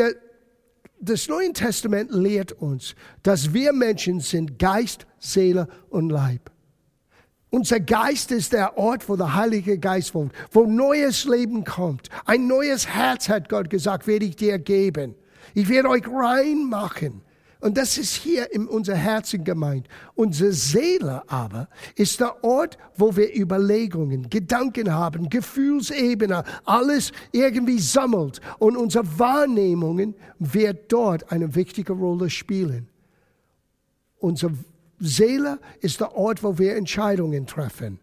das 1.00 1.28
Neue 1.28 1.54
Testament 1.54 2.10
lehrt 2.10 2.52
uns, 2.52 2.94
dass 3.22 3.54
wir 3.54 3.72
Menschen 3.72 4.20
sind 4.20 4.58
Geist, 4.58 5.06
Seele 5.18 5.68
und 5.88 6.10
Leib. 6.10 6.50
Unser 7.50 7.80
Geist 7.80 8.30
ist 8.30 8.52
der 8.52 8.78
Ort, 8.78 9.08
wo 9.08 9.16
der 9.16 9.34
Heilige 9.34 9.76
Geist 9.78 10.14
wohnt, 10.14 10.32
wo 10.52 10.64
neues 10.66 11.24
Leben 11.24 11.64
kommt. 11.64 12.08
Ein 12.24 12.46
neues 12.46 12.86
Herz, 12.86 13.28
hat 13.28 13.48
Gott 13.48 13.68
gesagt, 13.68 14.06
werde 14.06 14.24
ich 14.24 14.36
dir 14.36 14.58
geben. 14.58 15.16
Ich 15.54 15.68
werde 15.68 15.88
euch 15.88 16.06
reinmachen. 16.06 17.22
Und 17.60 17.76
das 17.76 17.98
ist 17.98 18.14
hier 18.14 18.52
in 18.54 18.66
unser 18.66 18.94
Herzen 18.94 19.44
gemeint. 19.44 19.86
Unsere 20.14 20.52
Seele 20.52 21.22
aber 21.28 21.68
ist 21.94 22.20
der 22.20 22.42
Ort, 22.42 22.78
wo 22.96 23.16
wir 23.16 23.36
Überlegungen, 23.36 24.30
Gedanken 24.30 24.94
haben, 24.94 25.28
Gefühlsebene, 25.28 26.44
alles 26.64 27.12
irgendwie 27.32 27.78
sammelt. 27.78 28.40
Und 28.58 28.76
unsere 28.76 29.18
Wahrnehmungen 29.18 30.14
wird 30.38 30.90
dort 30.90 31.30
eine 31.30 31.54
wichtige 31.54 31.92
Rolle 31.92 32.30
spielen. 32.30 32.88
Unsere 34.18 34.52
Seele 35.00 35.58
ist 35.80 36.00
der 36.00 36.14
Ort, 36.14 36.42
wo 36.42 36.58
wir 36.58 36.76
Entscheidungen 36.76 37.46
treffen. 37.46 37.98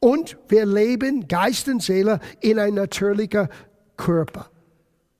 Und 0.00 0.36
wir 0.48 0.64
leben, 0.66 1.26
Geist 1.26 1.68
und 1.68 1.82
Seele, 1.82 2.20
in 2.40 2.58
ein 2.58 2.74
natürlicher 2.74 3.48
Körper. 3.96 4.50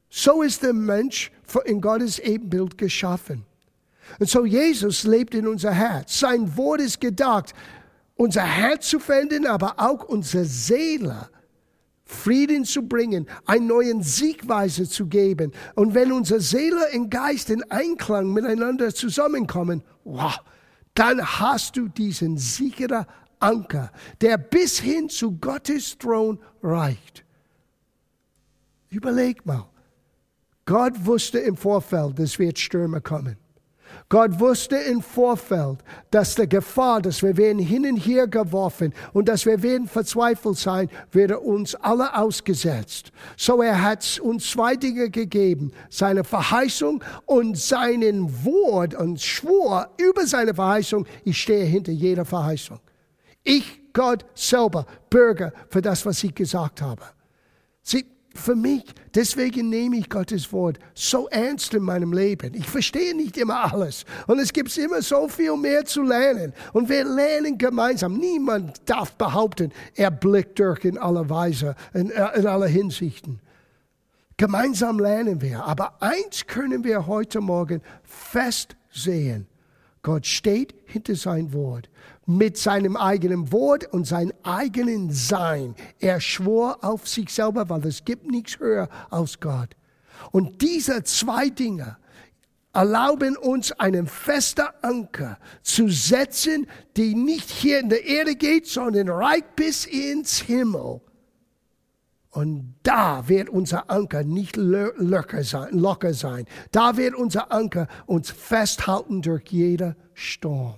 So 0.08 0.42
ist 0.42 0.62
der 0.62 0.72
Mensch 0.72 1.32
in 1.64 1.80
Gottes 1.80 2.18
Ebenbild 2.18 2.78
geschaffen. 2.78 3.44
Und 4.18 4.28
so 4.28 4.44
Jesus 4.44 5.04
lebt 5.04 5.34
in 5.34 5.46
unser 5.46 5.72
Herz. 5.72 6.20
Sein 6.20 6.56
Wort 6.56 6.80
ist 6.80 7.00
gedacht, 7.00 7.52
unser 8.14 8.42
Herz 8.42 8.88
zu 8.88 9.00
finden, 9.00 9.46
aber 9.46 9.74
auch 9.78 10.04
unsere 10.04 10.44
Seele 10.44 11.28
Frieden 12.04 12.64
zu 12.64 12.82
bringen, 12.88 13.28
einen 13.44 13.66
neuen 13.66 14.02
Siegweise 14.02 14.88
zu 14.88 15.06
geben. 15.06 15.52
Und 15.74 15.94
wenn 15.94 16.10
unsere 16.10 16.40
Seele 16.40 16.80
und 16.94 17.10
Geist 17.10 17.50
in 17.50 17.62
Einklang 17.70 18.32
miteinander 18.32 18.94
zusammenkommen, 18.94 19.82
wow, 20.04 20.40
dann 20.94 21.24
hast 21.24 21.76
du 21.76 21.88
diesen 21.88 22.38
sicheren 22.38 23.06
Anker, 23.40 23.92
der 24.20 24.38
bis 24.38 24.78
hin 24.78 25.08
zu 25.08 25.32
Gottes 25.38 25.96
Thron 25.98 26.38
reicht. 26.62 27.24
Überleg 28.90 29.44
mal. 29.46 29.68
Gott 30.64 31.06
wusste 31.06 31.38
im 31.38 31.56
Vorfeld, 31.56 32.18
es 32.18 32.38
wird 32.38 32.58
Stürme 32.58 33.00
kommen. 33.00 33.36
Gott 34.10 34.40
wusste 34.40 34.76
im 34.76 35.02
Vorfeld, 35.02 35.80
dass 36.10 36.34
die 36.34 36.48
Gefahr, 36.48 37.02
dass 37.02 37.22
wir 37.22 37.36
werden 37.36 37.58
hin 37.58 37.84
und 37.84 37.98
her 37.98 38.26
geworfen 38.26 38.94
und 39.12 39.28
dass 39.28 39.44
wir 39.44 39.62
werden 39.62 39.86
verzweifelt 39.86 40.56
sein, 40.56 40.88
werde 41.12 41.38
uns 41.38 41.74
alle 41.74 42.16
ausgesetzt. 42.16 43.12
So 43.36 43.60
er 43.60 43.82
hat 43.82 44.18
uns 44.22 44.50
zwei 44.50 44.76
Dinge 44.76 45.10
gegeben, 45.10 45.72
seine 45.90 46.24
Verheißung 46.24 47.04
und 47.26 47.58
seinen 47.58 48.44
Wort 48.46 48.94
und 48.94 49.20
Schwur 49.20 49.90
über 49.98 50.26
seine 50.26 50.54
Verheißung. 50.54 51.06
Ich 51.24 51.42
stehe 51.42 51.66
hinter 51.66 51.92
jeder 51.92 52.24
Verheißung. 52.24 52.80
Ich, 53.44 53.92
Gott 53.92 54.24
selber, 54.34 54.86
Bürger 55.10 55.52
für 55.68 55.82
das, 55.82 56.06
was 56.06 56.24
ich 56.24 56.34
gesagt 56.34 56.80
habe. 56.80 57.02
Sie, 57.82 58.06
für 58.38 58.56
mich. 58.56 58.84
Deswegen 59.14 59.68
nehme 59.68 59.96
ich 59.98 60.08
Gottes 60.08 60.52
Wort 60.52 60.78
so 60.94 61.28
ernst 61.28 61.74
in 61.74 61.82
meinem 61.82 62.12
Leben. 62.12 62.54
Ich 62.54 62.66
verstehe 62.66 63.16
nicht 63.16 63.36
immer 63.36 63.72
alles. 63.72 64.04
Und 64.26 64.38
es 64.38 64.52
gibt 64.52 64.76
immer 64.78 65.02
so 65.02 65.28
viel 65.28 65.56
mehr 65.56 65.84
zu 65.84 66.02
lernen. 66.02 66.52
Und 66.72 66.88
wir 66.88 67.04
lernen 67.04 67.58
gemeinsam. 67.58 68.16
Niemand 68.16 68.80
darf 68.86 69.12
behaupten, 69.14 69.72
er 69.94 70.10
blickt 70.10 70.58
durch 70.58 70.84
in 70.84 70.98
aller 70.98 71.28
Weise, 71.28 71.74
in, 71.92 72.10
in 72.10 72.46
aller 72.46 72.68
Hinsichten. 72.68 73.40
Gemeinsam 74.36 74.98
lernen 75.00 75.40
wir. 75.40 75.64
Aber 75.64 76.00
eins 76.00 76.46
können 76.46 76.84
wir 76.84 77.06
heute 77.06 77.40
Morgen 77.40 77.82
fest 78.04 78.76
sehen. 78.90 79.46
Gott 80.08 80.24
steht 80.24 80.74
hinter 80.86 81.16
sein 81.16 81.52
Wort. 81.52 81.90
Mit 82.24 82.56
seinem 82.56 82.96
eigenen 82.96 83.52
Wort 83.52 83.92
und 83.92 84.06
seinem 84.06 84.32
eigenen 84.42 85.10
Sein. 85.10 85.74
Er 85.98 86.18
schwor 86.18 86.78
auf 86.80 87.06
sich 87.06 87.28
selber, 87.28 87.68
weil 87.68 87.86
es 87.86 88.06
gibt 88.06 88.24
nichts 88.24 88.58
höher 88.58 88.88
als 89.10 89.38
Gott. 89.38 89.76
Und 90.32 90.62
diese 90.62 91.04
zwei 91.04 91.50
Dinge 91.50 91.98
erlauben 92.72 93.36
uns 93.36 93.72
einen 93.72 94.06
festen 94.06 94.68
Anker 94.80 95.36
zu 95.60 95.90
setzen, 95.90 96.66
die 96.96 97.14
nicht 97.14 97.50
hier 97.50 97.80
in 97.80 97.90
der 97.90 98.06
Erde 98.06 98.34
geht, 98.34 98.66
sondern 98.66 99.10
reicht 99.10 99.56
bis 99.56 99.84
ins 99.84 100.38
Himmel. 100.38 101.02
Und 102.38 102.76
da 102.84 103.26
wird 103.26 103.48
unser 103.48 103.90
Anker 103.90 104.22
nicht 104.22 104.56
locker 104.56 105.42
sein, 105.42 105.76
locker 105.76 106.14
sein. 106.14 106.44
Da 106.70 106.96
wird 106.96 107.16
unser 107.16 107.50
Anker 107.50 107.88
uns 108.06 108.30
festhalten 108.30 109.22
durch 109.22 109.48
jeder 109.48 109.96
Sturm. 110.14 110.76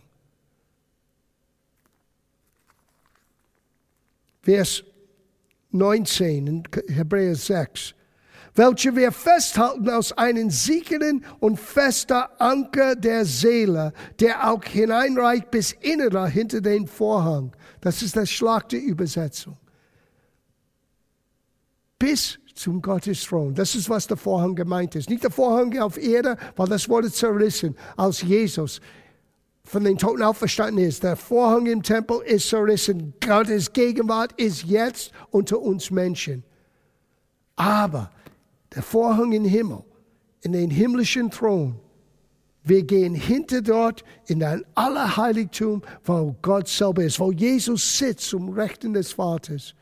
Vers 4.40 4.84
19 5.72 6.46
in 6.46 6.62
Hebräer 6.88 7.34
6 7.34 7.94
welche 8.54 8.96
wir 8.96 9.12
festhalten 9.12 9.90
aus 9.90 10.12
einem 10.12 10.50
sicheren 10.50 11.24
und 11.38 11.60
fester 11.60 12.40
Anker 12.40 12.96
der 12.96 13.24
Seele, 13.24 13.92
der 14.18 14.50
auch 14.50 14.64
hineinreicht 14.64 15.50
bis 15.50 15.72
innerer 15.72 16.26
hinter 16.26 16.60
den 16.60 16.86
Vorhang. 16.86 17.52
Das 17.80 18.02
ist 18.02 18.16
das 18.16 18.28
Schlag 18.28 18.68
der 18.70 18.82
Übersetzung. 18.82 19.56
Bis 22.00 22.40
zum 22.54 22.82
Gottesthron. 22.82 23.54
Das 23.54 23.74
ist, 23.74 23.88
was 23.88 24.06
der 24.06 24.16
Vorhang 24.16 24.54
gemeint 24.56 24.96
ist. 24.96 25.08
Nicht 25.08 25.22
der 25.22 25.30
Vorhang 25.30 25.78
auf 25.78 25.96
Erde, 25.96 26.36
weil 26.56 26.66
das 26.66 26.88
wurde 26.88 27.12
zerrissen, 27.12 27.76
als 27.96 28.22
Jesus 28.22 28.80
von 29.64 29.84
den 29.84 29.98
Toten 29.98 30.22
auferstanden 30.22 30.84
ist. 30.84 31.04
Der 31.04 31.14
Vorhang 31.14 31.66
im 31.66 31.82
Tempel 31.82 32.20
ist 32.22 32.48
zerrissen. 32.48 33.14
Gottes 33.24 33.72
Gegenwart 33.72 34.32
ist 34.40 34.64
jetzt 34.64 35.12
unter 35.30 35.60
uns 35.60 35.90
Menschen. 35.90 36.42
Aber 37.54 38.10
der 38.74 38.82
Vorhang 38.82 39.32
im 39.32 39.44
Himmel, 39.44 39.84
in 40.40 40.52
den 40.52 40.70
himmlischen 40.70 41.30
Thron. 41.30 41.76
Wir 42.62 42.82
gehen 42.82 43.14
hinter 43.14 43.62
dort 43.62 44.04
in 44.26 44.42
ein 44.42 44.64
Allerheiligtum, 44.74 45.82
wo 46.04 46.34
Gott 46.40 46.68
selber 46.68 47.04
ist, 47.04 47.20
wo 47.20 47.30
Jesus 47.30 47.98
sitzt 47.98 48.28
zum 48.28 48.48
Rechten 48.50 48.94
des 48.94 49.12
Vaters. 49.12 49.74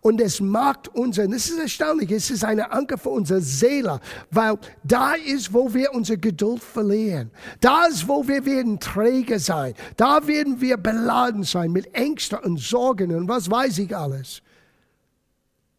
Und 0.00 0.20
es 0.20 0.40
macht 0.40 0.88
unser, 0.88 1.26
das 1.26 1.48
ist 1.48 1.58
erstaunlich, 1.58 2.10
es 2.10 2.30
ist 2.30 2.44
eine 2.44 2.70
Anker 2.72 2.98
für 2.98 3.10
unsere 3.10 3.40
Seele, 3.40 4.00
weil 4.30 4.58
da 4.84 5.14
ist, 5.14 5.52
wo 5.52 5.72
wir 5.72 5.92
unsere 5.92 6.18
Geduld 6.18 6.62
verlieren. 6.62 7.30
Da 7.60 7.86
ist, 7.86 8.06
wo 8.08 8.26
wir 8.26 8.44
werden 8.44 8.78
träge 8.80 9.38
sein. 9.38 9.74
Da 9.96 10.26
werden 10.26 10.60
wir 10.60 10.76
beladen 10.76 11.42
sein 11.44 11.72
mit 11.72 11.94
Ängsten 11.94 12.38
und 12.38 12.58
Sorgen 12.58 13.14
und 13.14 13.28
was 13.28 13.50
weiß 13.50 13.78
ich 13.78 13.96
alles. 13.96 14.42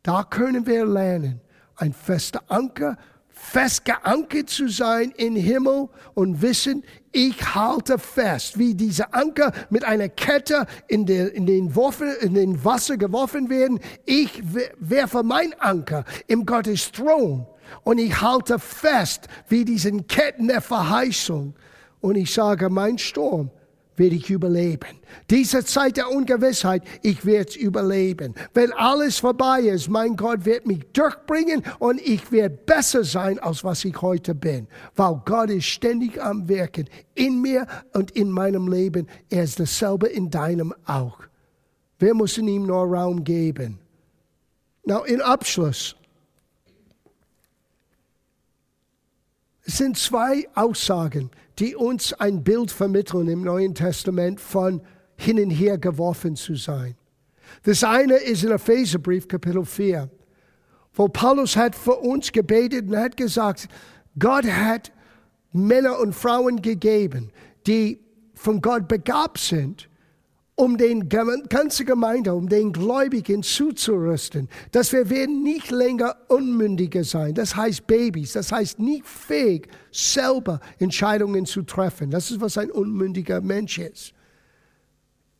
Da 0.03 0.23
können 0.23 0.65
wir 0.65 0.85
lernen, 0.85 1.41
ein 1.75 1.93
fester 1.93 2.41
Anker, 2.47 2.97
fest 3.41 3.85
geankert 3.85 4.49
zu 4.49 4.69
sein 4.69 5.11
im 5.17 5.35
Himmel 5.35 5.89
und 6.13 6.41
wissen, 6.41 6.83
ich 7.11 7.55
halte 7.55 7.97
fest, 7.97 8.57
wie 8.57 8.75
diese 8.75 9.13
Anker 9.13 9.51
mit 9.69 9.83
einer 9.83 10.07
Kette 10.07 10.67
in, 10.87 11.05
der, 11.05 11.33
in, 11.33 11.45
den, 11.45 11.75
Worfen, 11.75 12.15
in 12.21 12.35
den 12.35 12.63
Wasser 12.63 12.97
geworfen 12.97 13.49
werden. 13.49 13.79
Ich 14.05 14.41
werfe 14.79 15.23
mein 15.23 15.53
Anker 15.59 16.05
im 16.27 16.45
Gottes 16.45 16.91
Thron 16.91 17.45
und 17.83 17.97
ich 17.97 18.21
halte 18.21 18.59
fest, 18.59 19.27
wie 19.49 19.65
diesen 19.65 20.07
Ketten 20.07 20.47
der 20.47 20.61
Verheißung. 20.61 21.55
Und 21.99 22.15
ich 22.15 22.33
sage, 22.33 22.69
mein 22.69 22.97
Sturm 22.97 23.51
werde 24.01 24.15
ich 24.15 24.31
überleben. 24.31 24.97
Diese 25.29 25.63
Zeit 25.63 25.95
der 25.95 26.09
Ungewissheit, 26.09 26.81
ich 27.03 27.23
werde 27.23 27.51
es 27.51 27.55
überleben. 27.55 28.33
Wenn 28.55 28.73
alles 28.73 29.19
vorbei 29.19 29.61
ist, 29.61 29.89
mein 29.89 30.15
Gott 30.15 30.43
wird 30.43 30.65
mich 30.65 30.83
durchbringen 30.91 31.61
und 31.77 32.01
ich 32.01 32.31
werde 32.31 32.57
besser 32.65 33.03
sein, 33.03 33.37
als 33.37 33.63
was 33.63 33.85
ich 33.85 34.01
heute 34.01 34.33
bin. 34.33 34.67
Weil 34.95 35.21
Gott 35.23 35.51
ist 35.51 35.65
ständig 35.65 36.19
am 36.19 36.49
Wirken 36.49 36.89
in 37.13 37.41
mir 37.43 37.67
und 37.93 38.09
in 38.11 38.31
meinem 38.31 38.67
Leben. 38.67 39.07
Er 39.29 39.43
ist 39.43 39.59
dasselbe 39.59 40.07
in 40.07 40.31
deinem 40.31 40.73
auch. 40.85 41.19
Wir 41.99 42.15
müssen 42.15 42.47
ihm 42.47 42.65
nur 42.65 42.85
Raum 42.85 43.23
geben. 43.23 43.77
Now, 44.83 45.03
in 45.03 45.21
Abschluss. 45.21 45.95
Es 49.63 49.77
sind 49.77 49.95
zwei 49.95 50.49
Aussagen, 50.55 51.29
die 51.59 51.75
uns 51.75 52.13
ein 52.13 52.43
Bild 52.43 52.71
vermitteln 52.71 53.27
im 53.27 53.43
Neuen 53.43 53.75
Testament 53.75 54.39
von 54.39 54.81
hin 55.15 55.39
und 55.39 55.49
her 55.49 55.77
geworfen 55.77 56.35
zu 56.35 56.55
sein. 56.55 56.95
Das 57.63 57.83
eine 57.83 58.15
ist 58.15 58.43
in 58.43 58.51
Epheserbrief 58.51 59.27
Kapitel 59.27 59.65
4, 59.65 60.09
wo 60.93 61.07
Paulus 61.07 61.55
hat 61.55 61.75
für 61.75 61.97
uns 61.97 62.31
gebetet 62.31 62.87
und 62.87 62.97
hat 62.97 63.17
gesagt, 63.17 63.67
Gott 64.17 64.45
hat 64.45 64.91
Männer 65.51 65.99
und 65.99 66.13
Frauen 66.13 66.61
gegeben, 66.61 67.31
die 67.67 67.99
von 68.33 68.61
Gott 68.61 68.87
begabt 68.87 69.37
sind, 69.37 69.89
um 70.55 70.77
den 70.77 71.09
ganze 71.09 71.85
Gemeinde, 71.85 72.33
um 72.33 72.47
den 72.47 72.71
Gläubigen 72.71 73.41
zuzurüsten, 73.41 74.49
dass 74.71 74.91
wir 74.91 75.09
werden 75.09 75.43
nicht 75.43 75.71
länger 75.71 76.15
Unmündige 76.27 77.03
sein. 77.03 77.33
Das 77.33 77.55
heißt 77.55 77.87
Babys. 77.87 78.33
Das 78.33 78.51
heißt 78.51 78.79
nicht 78.79 79.05
fähig, 79.05 79.69
selber 79.91 80.59
Entscheidungen 80.77 81.45
zu 81.45 81.63
treffen. 81.63 82.11
Das 82.11 82.29
ist, 82.31 82.41
was 82.41 82.57
ein 82.57 82.69
unmündiger 82.69 83.41
Mensch 83.41 83.79
ist. 83.79 84.13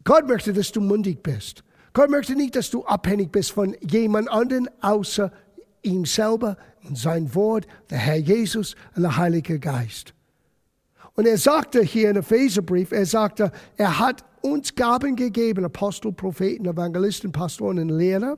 Gott 0.04 0.28
möchte, 0.28 0.54
dass 0.54 0.72
du 0.72 0.82
mündig 0.82 1.22
bist. 1.22 1.64
Gott 1.94 2.10
möchte 2.10 2.34
nicht, 2.34 2.56
dass 2.56 2.70
du 2.70 2.86
abhängig 2.86 3.32
bist 3.32 3.52
von 3.52 3.76
jemand 3.82 4.30
anderen, 4.30 4.70
außer 4.82 5.32
ihm 5.84 6.06
selber 6.06 6.58
und 6.88 6.98
sein 6.98 7.36
Wort, 7.36 7.68
der 7.90 7.98
Herr 7.98 8.16
Jesus 8.16 8.76
und 8.96 9.04
der 9.04 9.18
Heilige 9.18 9.60
Geist. 9.60 10.14
Und 11.16 11.28
er 11.28 11.38
sagte 11.38 11.82
hier 11.82 12.10
in 12.10 12.16
Epheserbrief, 12.16 12.92
er 12.92 13.06
sagte, 13.06 13.52
er 13.78 14.00
hat 14.00 14.24
uns 14.42 14.76
Gaben 14.76 15.16
gegeben, 15.16 15.66
Apostel, 15.66 16.12
Propheten, 16.12 16.66
Evangelisten, 16.66 17.32
Pastoren 17.32 17.80
und 17.80 17.90
Lehrer. 17.90 18.38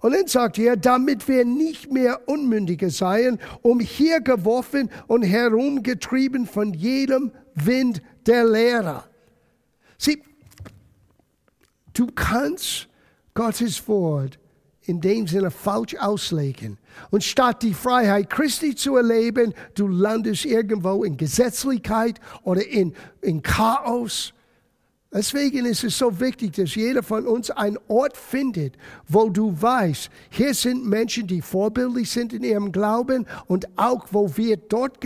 Und 0.00 0.14
dann 0.14 0.26
sagt 0.26 0.58
er, 0.58 0.76
damit 0.76 1.28
wir 1.28 1.44
nicht 1.44 1.92
mehr 1.92 2.28
Unmündige 2.28 2.90
seien, 2.90 3.38
umhergeworfen 3.62 4.90
und 5.06 5.22
herumgetrieben 5.22 6.46
von 6.46 6.74
jedem 6.74 7.32
Wind 7.54 8.02
der 8.26 8.44
Lehrer. 8.44 9.04
Sieh, 9.98 10.22
du 11.94 12.08
kannst 12.08 12.88
Gottes 13.34 13.86
Wort 13.86 14.38
in 14.86 15.00
dem 15.00 15.26
Sinne 15.26 15.50
falsch 15.50 15.96
auslegen. 15.96 16.78
Und 17.10 17.24
statt 17.24 17.62
die 17.62 17.74
Freiheit 17.74 18.30
Christi 18.30 18.74
zu 18.74 18.96
erleben, 18.96 19.54
du 19.74 19.88
landest 19.88 20.44
irgendwo 20.44 21.04
in 21.04 21.16
Gesetzlichkeit 21.16 22.20
oder 22.42 22.66
in, 22.66 22.94
in 23.20 23.42
Chaos 23.42 24.32
Deswegen 25.16 25.64
ist 25.64 25.82
es 25.82 25.96
so 25.96 26.20
wichtig, 26.20 26.52
dass 26.52 26.74
jeder 26.74 27.02
von 27.02 27.26
uns 27.26 27.50
einen 27.50 27.78
Ort 27.88 28.18
findet, 28.18 28.74
wo 29.08 29.30
du 29.30 29.54
weißt, 29.58 30.10
hier 30.28 30.52
sind 30.52 30.84
Menschen, 30.84 31.26
die 31.26 31.40
vorbildlich 31.40 32.10
sind 32.10 32.34
in 32.34 32.42
ihrem 32.42 32.70
Glauben 32.70 33.26
und 33.46 33.66
auch 33.78 34.08
wo 34.10 34.36
wir 34.36 34.58
dort, 34.58 34.98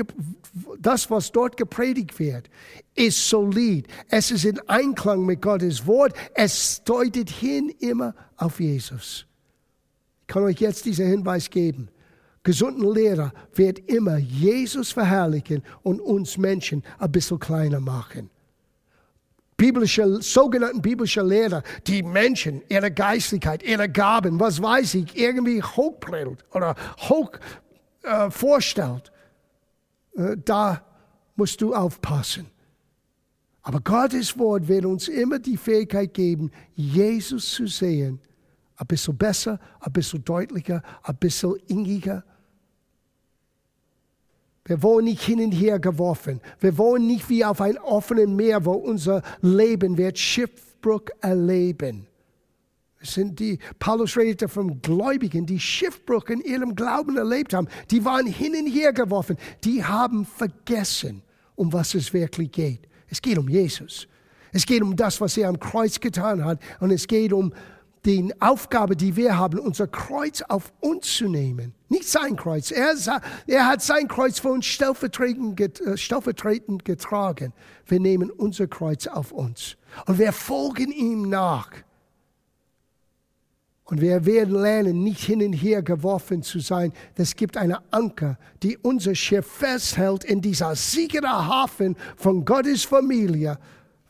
das, 0.80 1.12
was 1.12 1.30
dort 1.30 1.56
gepredigt 1.56 2.18
wird, 2.18 2.50
ist 2.96 3.28
solid. 3.28 3.86
Es 4.08 4.32
ist 4.32 4.44
in 4.44 4.58
Einklang 4.68 5.24
mit 5.24 5.42
Gottes 5.42 5.86
Wort. 5.86 6.12
Es 6.34 6.82
deutet 6.82 7.30
hin 7.30 7.72
immer 7.78 8.14
auf 8.36 8.58
Jesus. 8.58 9.26
Kann 10.30 10.44
euch 10.44 10.60
jetzt 10.60 10.84
diesen 10.84 11.08
Hinweis 11.08 11.50
geben. 11.50 11.88
Gesunden 12.44 12.94
Lehrer 12.94 13.32
wird 13.54 13.80
immer 13.80 14.16
Jesus 14.16 14.92
verherrlichen 14.92 15.62
und 15.82 16.00
uns 16.00 16.38
Menschen 16.38 16.84
ein 16.98 17.10
bisschen 17.10 17.40
kleiner 17.40 17.80
machen 17.80 18.30
biblische, 19.60 20.22
sogenannten 20.22 20.80
biblische 20.80 21.20
Lehrer, 21.20 21.62
die 21.86 22.02
Menschen, 22.02 22.62
ihre 22.70 22.90
Geistlichkeit, 22.90 23.62
ihre 23.62 23.90
Gaben, 23.90 24.40
was 24.40 24.62
weiß 24.62 24.94
ich, 24.94 25.14
irgendwie 25.14 25.62
hochbrillt 25.62 26.42
oder 26.54 26.74
hoch 27.10 27.32
äh, 28.02 28.30
vorstellt, 28.30 29.12
äh, 30.16 30.36
da 30.42 30.82
musst 31.36 31.60
du 31.60 31.74
aufpassen. 31.74 32.46
Aber 33.60 33.80
Gottes 33.80 34.38
Wort 34.38 34.66
wird 34.66 34.86
uns 34.86 35.08
immer 35.08 35.38
die 35.38 35.58
Fähigkeit 35.58 36.14
geben, 36.14 36.50
Jesus 36.74 37.52
zu 37.52 37.66
sehen. 37.66 38.18
Ein 38.80 38.86
bisschen 38.86 39.14
besser, 39.14 39.60
ein 39.80 39.92
bisschen 39.92 40.24
deutlicher, 40.24 40.82
ein 41.02 41.16
bisschen 41.16 41.56
ingiger. 41.66 42.24
Wir 44.64 44.82
wollen 44.82 45.04
nicht 45.04 45.22
hin 45.22 45.38
und 45.38 45.52
her 45.52 45.78
geworfen. 45.78 46.40
Wir 46.60 46.78
wollen 46.78 47.06
nicht 47.06 47.28
wie 47.28 47.44
auf 47.44 47.60
ein 47.60 47.76
offenes 47.76 48.26
Meer, 48.26 48.64
wo 48.64 48.72
unser 48.72 49.22
Leben 49.42 49.98
wird 49.98 50.18
Schiffbruch 50.18 51.02
erleben. 51.20 52.06
Es 53.02 53.12
sind 53.12 53.38
die, 53.38 53.58
Paulus 53.78 54.16
redete 54.16 54.48
von 54.48 54.80
Gläubigen, 54.80 55.44
die 55.44 55.60
Schiffbruch 55.60 56.28
in 56.28 56.40
ihrem 56.40 56.74
Glauben 56.74 57.18
erlebt 57.18 57.52
haben. 57.52 57.68
Die 57.90 58.02
waren 58.06 58.26
hin 58.26 58.54
und 58.54 58.66
her 58.66 58.94
geworfen. 58.94 59.36
Die 59.62 59.84
haben 59.84 60.24
vergessen, 60.24 61.20
um 61.54 61.70
was 61.70 61.94
es 61.94 62.14
wirklich 62.14 62.50
geht. 62.50 62.88
Es 63.08 63.20
geht 63.20 63.36
um 63.36 63.48
Jesus. 63.48 64.08
Es 64.52 64.64
geht 64.64 64.80
um 64.80 64.96
das, 64.96 65.20
was 65.20 65.36
er 65.36 65.50
am 65.50 65.60
Kreuz 65.60 66.00
getan 66.00 66.42
hat. 66.46 66.60
Und 66.80 66.90
es 66.90 67.06
geht 67.06 67.34
um 67.34 67.52
die 68.04 68.32
Aufgabe, 68.40 68.96
die 68.96 69.16
wir 69.16 69.36
haben, 69.36 69.58
unser 69.58 69.86
Kreuz 69.86 70.42
auf 70.42 70.72
uns 70.80 71.16
zu 71.16 71.28
nehmen. 71.28 71.74
Nicht 71.88 72.08
sein 72.08 72.36
Kreuz. 72.36 72.70
Er, 72.70 72.94
er 73.46 73.66
hat 73.66 73.82
sein 73.82 74.08
Kreuz 74.08 74.38
für 74.38 74.48
uns 74.48 74.66
stellvertretend, 74.66 75.80
äh, 75.80 75.96
stellvertretend 75.96 76.84
getragen. 76.84 77.52
Wir 77.86 78.00
nehmen 78.00 78.30
unser 78.30 78.66
Kreuz 78.68 79.06
auf 79.06 79.32
uns. 79.32 79.76
Und 80.06 80.18
wir 80.18 80.32
folgen 80.32 80.92
ihm 80.92 81.28
nach. 81.28 81.70
Und 83.84 84.00
wir 84.00 84.24
werden 84.24 84.54
lernen, 84.54 85.02
nicht 85.02 85.24
hin 85.24 85.42
und 85.42 85.52
her 85.52 85.82
geworfen 85.82 86.44
zu 86.44 86.60
sein. 86.60 86.92
Es 87.16 87.34
gibt 87.34 87.56
eine 87.56 87.80
Anker, 87.92 88.38
die 88.62 88.78
unser 88.78 89.16
Schiff 89.16 89.46
festhält 89.46 90.22
in 90.22 90.40
dieser 90.40 90.76
sicheren 90.76 91.48
Hafen 91.48 91.96
von 92.16 92.44
Gottes 92.44 92.84
Familie, 92.84 93.58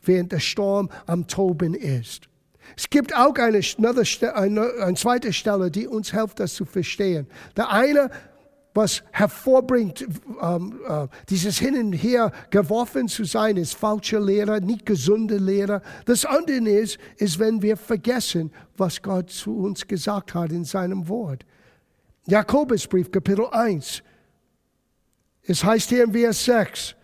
während 0.03 0.31
der 0.31 0.39
Sturm 0.39 0.87
am 1.07 1.25
Toben 1.25 1.73
ist. 1.73 2.30
Es 2.77 2.89
gibt 2.89 3.15
auch 3.15 3.35
eine, 3.35 3.61
eine, 4.33 4.73
eine 4.81 4.93
zweite 4.95 5.33
Stelle, 5.33 5.71
die 5.71 5.87
uns 5.87 6.11
hilft, 6.11 6.39
das 6.39 6.53
zu 6.53 6.65
verstehen. 6.65 7.27
Der 7.55 7.71
eine, 7.71 8.09
was 8.73 9.03
hervorbringt, 9.11 10.05
ähm, 10.41 10.79
äh, 10.87 11.07
dieses 11.29 11.59
Hin 11.59 11.77
und 11.77 11.93
Her 11.93 12.31
geworfen 12.49 13.07
zu 13.07 13.25
sein, 13.25 13.57
ist 13.57 13.75
falsche 13.75 14.19
Lehre, 14.19 14.61
nicht 14.61 14.85
gesunde 14.85 15.37
Lehre. 15.37 15.81
Das 16.05 16.25
andere 16.25 16.69
ist, 16.69 16.97
ist, 17.17 17.39
wenn 17.39 17.61
wir 17.61 17.75
vergessen, 17.75 18.51
was 18.77 19.01
Gott 19.01 19.29
zu 19.29 19.57
uns 19.57 19.87
gesagt 19.87 20.33
hat 20.33 20.51
in 20.51 20.63
seinem 20.63 21.07
Wort. 21.07 21.45
Jakobusbrief, 22.27 23.11
Kapitel 23.11 23.47
1. 23.51 24.03
Es 25.43 25.63
heißt 25.63 25.89
hier 25.89 26.03
in 26.03 26.13
Vers 26.13 26.45
6, 26.45 26.95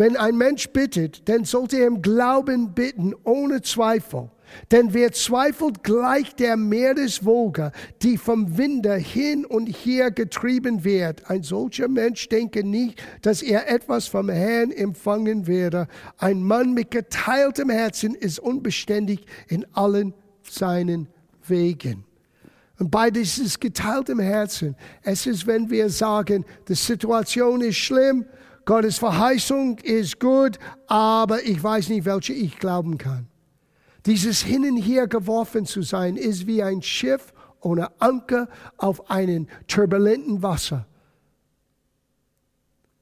wenn 0.00 0.16
ein 0.16 0.38
Mensch 0.38 0.70
bittet, 0.70 1.28
dann 1.28 1.44
sollte 1.44 1.76
er 1.76 1.86
im 1.86 2.00
Glauben 2.00 2.72
bitten, 2.72 3.14
ohne 3.24 3.60
Zweifel. 3.60 4.30
Denn 4.70 4.94
wer 4.94 5.12
zweifelt, 5.12 5.84
gleicht 5.84 6.40
der 6.40 6.56
Meereswoge, 6.56 7.70
die 8.00 8.16
vom 8.16 8.56
Winde 8.56 8.94
hin 8.94 9.44
und 9.44 9.66
her 9.66 10.10
getrieben 10.10 10.84
wird. 10.84 11.28
Ein 11.30 11.42
solcher 11.42 11.86
Mensch 11.88 12.30
denke 12.30 12.64
nicht, 12.64 13.02
dass 13.20 13.42
er 13.42 13.70
etwas 13.70 14.06
vom 14.06 14.30
Herrn 14.30 14.72
empfangen 14.72 15.46
werde. 15.46 15.86
Ein 16.16 16.44
Mann 16.44 16.72
mit 16.72 16.90
geteiltem 16.90 17.68
Herzen 17.68 18.14
ist 18.14 18.38
unbeständig 18.38 19.26
in 19.48 19.66
allen 19.74 20.14
seinen 20.42 21.08
Wegen. 21.46 22.04
Und 22.78 22.90
bei 22.90 23.10
dieses 23.10 23.60
geteiltem 23.60 24.18
Herzen, 24.18 24.74
es 25.02 25.26
ist, 25.26 25.46
wenn 25.46 25.68
wir 25.68 25.90
sagen, 25.90 26.46
die 26.68 26.74
Situation 26.74 27.60
ist 27.60 27.76
schlimm, 27.76 28.24
Gottes 28.64 28.98
Verheißung 28.98 29.78
ist 29.78 30.20
gut, 30.20 30.58
aber 30.86 31.42
ich 31.44 31.62
weiß 31.62 31.88
nicht, 31.88 32.04
welche 32.04 32.32
ich 32.32 32.58
glauben 32.58 32.98
kann. 32.98 33.26
Dieses 34.06 34.42
Hin 34.42 34.64
und 34.64 34.78
Her 34.78 35.06
geworfen 35.06 35.66
zu 35.66 35.82
sein, 35.82 36.16
ist 36.16 36.46
wie 36.46 36.62
ein 36.62 36.82
Schiff 36.82 37.32
ohne 37.60 37.90
Anker 38.00 38.48
auf 38.76 39.10
einem 39.10 39.46
turbulenten 39.66 40.42
Wasser. 40.42 40.86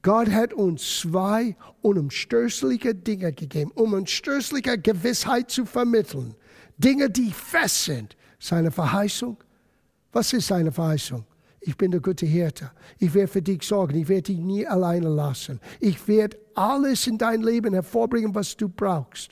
Gott 0.01 0.29
hat 0.29 0.53
uns 0.53 0.99
zwei 1.01 1.57
unumstößliche 1.81 2.95
Dinge 2.95 3.33
gegeben, 3.33 3.71
um 3.75 3.93
unumstößliche 3.93 4.77
Gewissheit 4.77 5.51
zu 5.51 5.65
vermitteln. 5.65 6.35
Dinge, 6.77 7.09
die 7.09 7.31
fest 7.31 7.85
sind. 7.85 8.15
Seine 8.39 8.71
Verheißung. 8.71 9.37
Was 10.13 10.31
ist 10.31 10.47
seine 10.47 10.71
Verheißung? 10.71 11.25
Ich 11.61 11.75
bin 11.75 11.91
der 11.91 11.99
gute 11.99 12.25
Hirte. 12.25 12.71
Ich 12.97 13.13
werde 13.13 13.27
für 13.27 13.41
dich 13.41 13.63
sorgen. 13.63 13.95
Ich 13.95 14.07
werde 14.07 14.23
dich 14.23 14.39
nie 14.39 14.65
alleine 14.65 15.09
lassen. 15.09 15.59
Ich 15.79 16.07
werde 16.07 16.37
alles 16.55 17.05
in 17.07 17.17
dein 17.17 17.41
Leben 17.41 17.73
hervorbringen, 17.73 18.33
was 18.33 18.55
du 18.55 18.69
brauchst. 18.69 19.31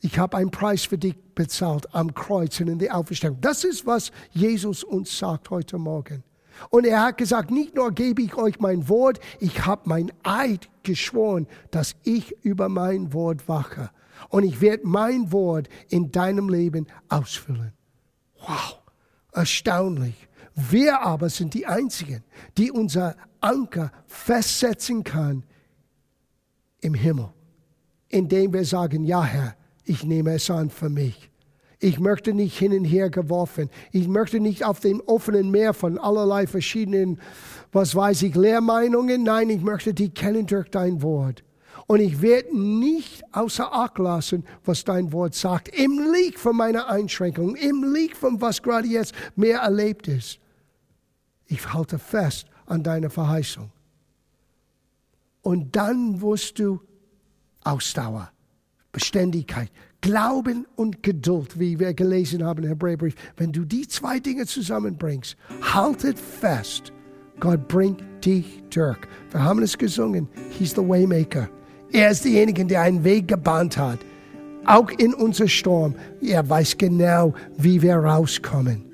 Ich 0.00 0.18
habe 0.18 0.36
einen 0.36 0.50
Preis 0.50 0.84
für 0.84 0.98
dich 0.98 1.16
bezahlt 1.34 1.92
am 1.94 2.12
Kreuz 2.12 2.60
und 2.60 2.68
in 2.68 2.78
der 2.78 2.96
Auferstehung. 2.96 3.40
Das 3.40 3.64
ist, 3.64 3.86
was 3.86 4.10
Jesus 4.32 4.84
uns 4.84 5.16
sagt 5.16 5.50
heute 5.50 5.78
Morgen. 5.78 6.22
Und 6.70 6.86
er 6.86 7.02
hat 7.02 7.18
gesagt, 7.18 7.50
nicht 7.50 7.74
nur 7.74 7.90
gebe 7.92 8.22
ich 8.22 8.36
euch 8.36 8.60
mein 8.60 8.88
Wort, 8.88 9.18
ich 9.40 9.64
habe 9.64 9.88
mein 9.88 10.12
Eid 10.22 10.68
geschworen, 10.82 11.46
dass 11.70 11.96
ich 12.02 12.32
über 12.44 12.68
mein 12.68 13.12
Wort 13.12 13.48
wache. 13.48 13.90
Und 14.28 14.44
ich 14.44 14.60
werde 14.60 14.86
mein 14.86 15.32
Wort 15.32 15.68
in 15.88 16.12
deinem 16.12 16.48
Leben 16.48 16.86
ausfüllen. 17.08 17.72
Wow, 18.40 18.78
erstaunlich. 19.32 20.28
Wir 20.54 21.00
aber 21.00 21.30
sind 21.30 21.54
die 21.54 21.66
Einzigen, 21.66 22.22
die 22.56 22.70
unser 22.70 23.16
Anker 23.40 23.90
festsetzen 24.06 25.02
kann 25.02 25.44
im 26.80 26.94
Himmel, 26.94 27.30
indem 28.08 28.52
wir 28.52 28.64
sagen, 28.64 29.04
ja 29.04 29.24
Herr, 29.24 29.56
ich 29.84 30.04
nehme 30.04 30.34
es 30.34 30.48
an 30.50 30.70
für 30.70 30.88
mich. 30.88 31.30
Ich 31.80 31.98
möchte 31.98 32.32
nicht 32.32 32.56
hin 32.56 32.72
und 32.72 32.84
her 32.84 33.10
geworfen. 33.10 33.68
Ich 33.90 34.08
möchte 34.08 34.40
nicht 34.40 34.64
auf 34.64 34.80
dem 34.80 35.00
offenen 35.00 35.50
Meer 35.50 35.74
von 35.74 35.98
allerlei 35.98 36.46
verschiedenen, 36.46 37.20
was 37.72 37.94
weiß 37.94 38.22
ich, 38.22 38.34
Lehrmeinungen. 38.34 39.22
Nein, 39.24 39.50
ich 39.50 39.60
möchte 39.60 39.92
die 39.92 40.08
kennen 40.08 40.46
durch 40.46 40.70
dein 40.70 41.02
Wort. 41.02 41.42
Und 41.86 42.00
ich 42.00 42.22
werde 42.22 42.56
nicht 42.58 43.22
außer 43.32 43.74
Acht 43.74 43.98
lassen, 43.98 44.44
was 44.64 44.84
dein 44.84 45.12
Wort 45.12 45.34
sagt. 45.34 45.68
Im 45.68 46.12
Lieg 46.14 46.38
von 46.38 46.56
meiner 46.56 46.88
Einschränkung, 46.88 47.56
im 47.56 47.92
Lieg 47.92 48.16
von 48.16 48.40
was 48.40 48.62
gerade 48.62 48.88
jetzt 48.88 49.12
mehr 49.36 49.58
erlebt 49.58 50.08
ist 50.08 50.40
ich 51.46 51.72
halte 51.72 51.98
fest 51.98 52.46
an 52.66 52.82
deiner 52.82 53.10
Verheißung. 53.10 53.70
Und 55.42 55.76
dann 55.76 56.20
wirst 56.22 56.58
du 56.58 56.80
Ausdauer, 57.64 58.30
Beständigkeit, 58.92 59.70
Glauben 60.00 60.66
und 60.76 61.02
Geduld, 61.02 61.58
wie 61.58 61.78
wir 61.78 61.94
gelesen 61.94 62.44
haben 62.44 62.62
im 62.62 62.68
Hebräerbrief. 62.68 63.14
Wenn 63.36 63.52
du 63.52 63.64
die 63.64 63.88
zwei 63.88 64.20
Dinge 64.20 64.46
zusammenbringst, 64.46 65.36
haltet 65.62 66.18
fest. 66.18 66.92
Gott 67.40 67.66
bringt 67.68 68.02
dich 68.24 68.62
durch. 68.70 68.98
Wir 69.30 69.42
haben 69.42 69.62
es 69.62 69.76
gesungen. 69.76 70.28
He's 70.50 70.70
the 70.72 70.82
Waymaker. 70.86 71.48
Er 71.90 72.10
ist 72.10 72.24
derjenige, 72.24 72.64
der 72.64 72.82
einen 72.82 73.02
Weg 73.02 73.28
gebahnt 73.28 73.76
hat. 73.76 73.98
Auch 74.66 74.90
in 74.90 75.14
unser 75.14 75.48
Sturm. 75.48 75.94
Er 76.20 76.48
weiß 76.48 76.76
genau, 76.78 77.34
wie 77.56 77.80
wir 77.80 77.96
rauskommen. 77.96 78.93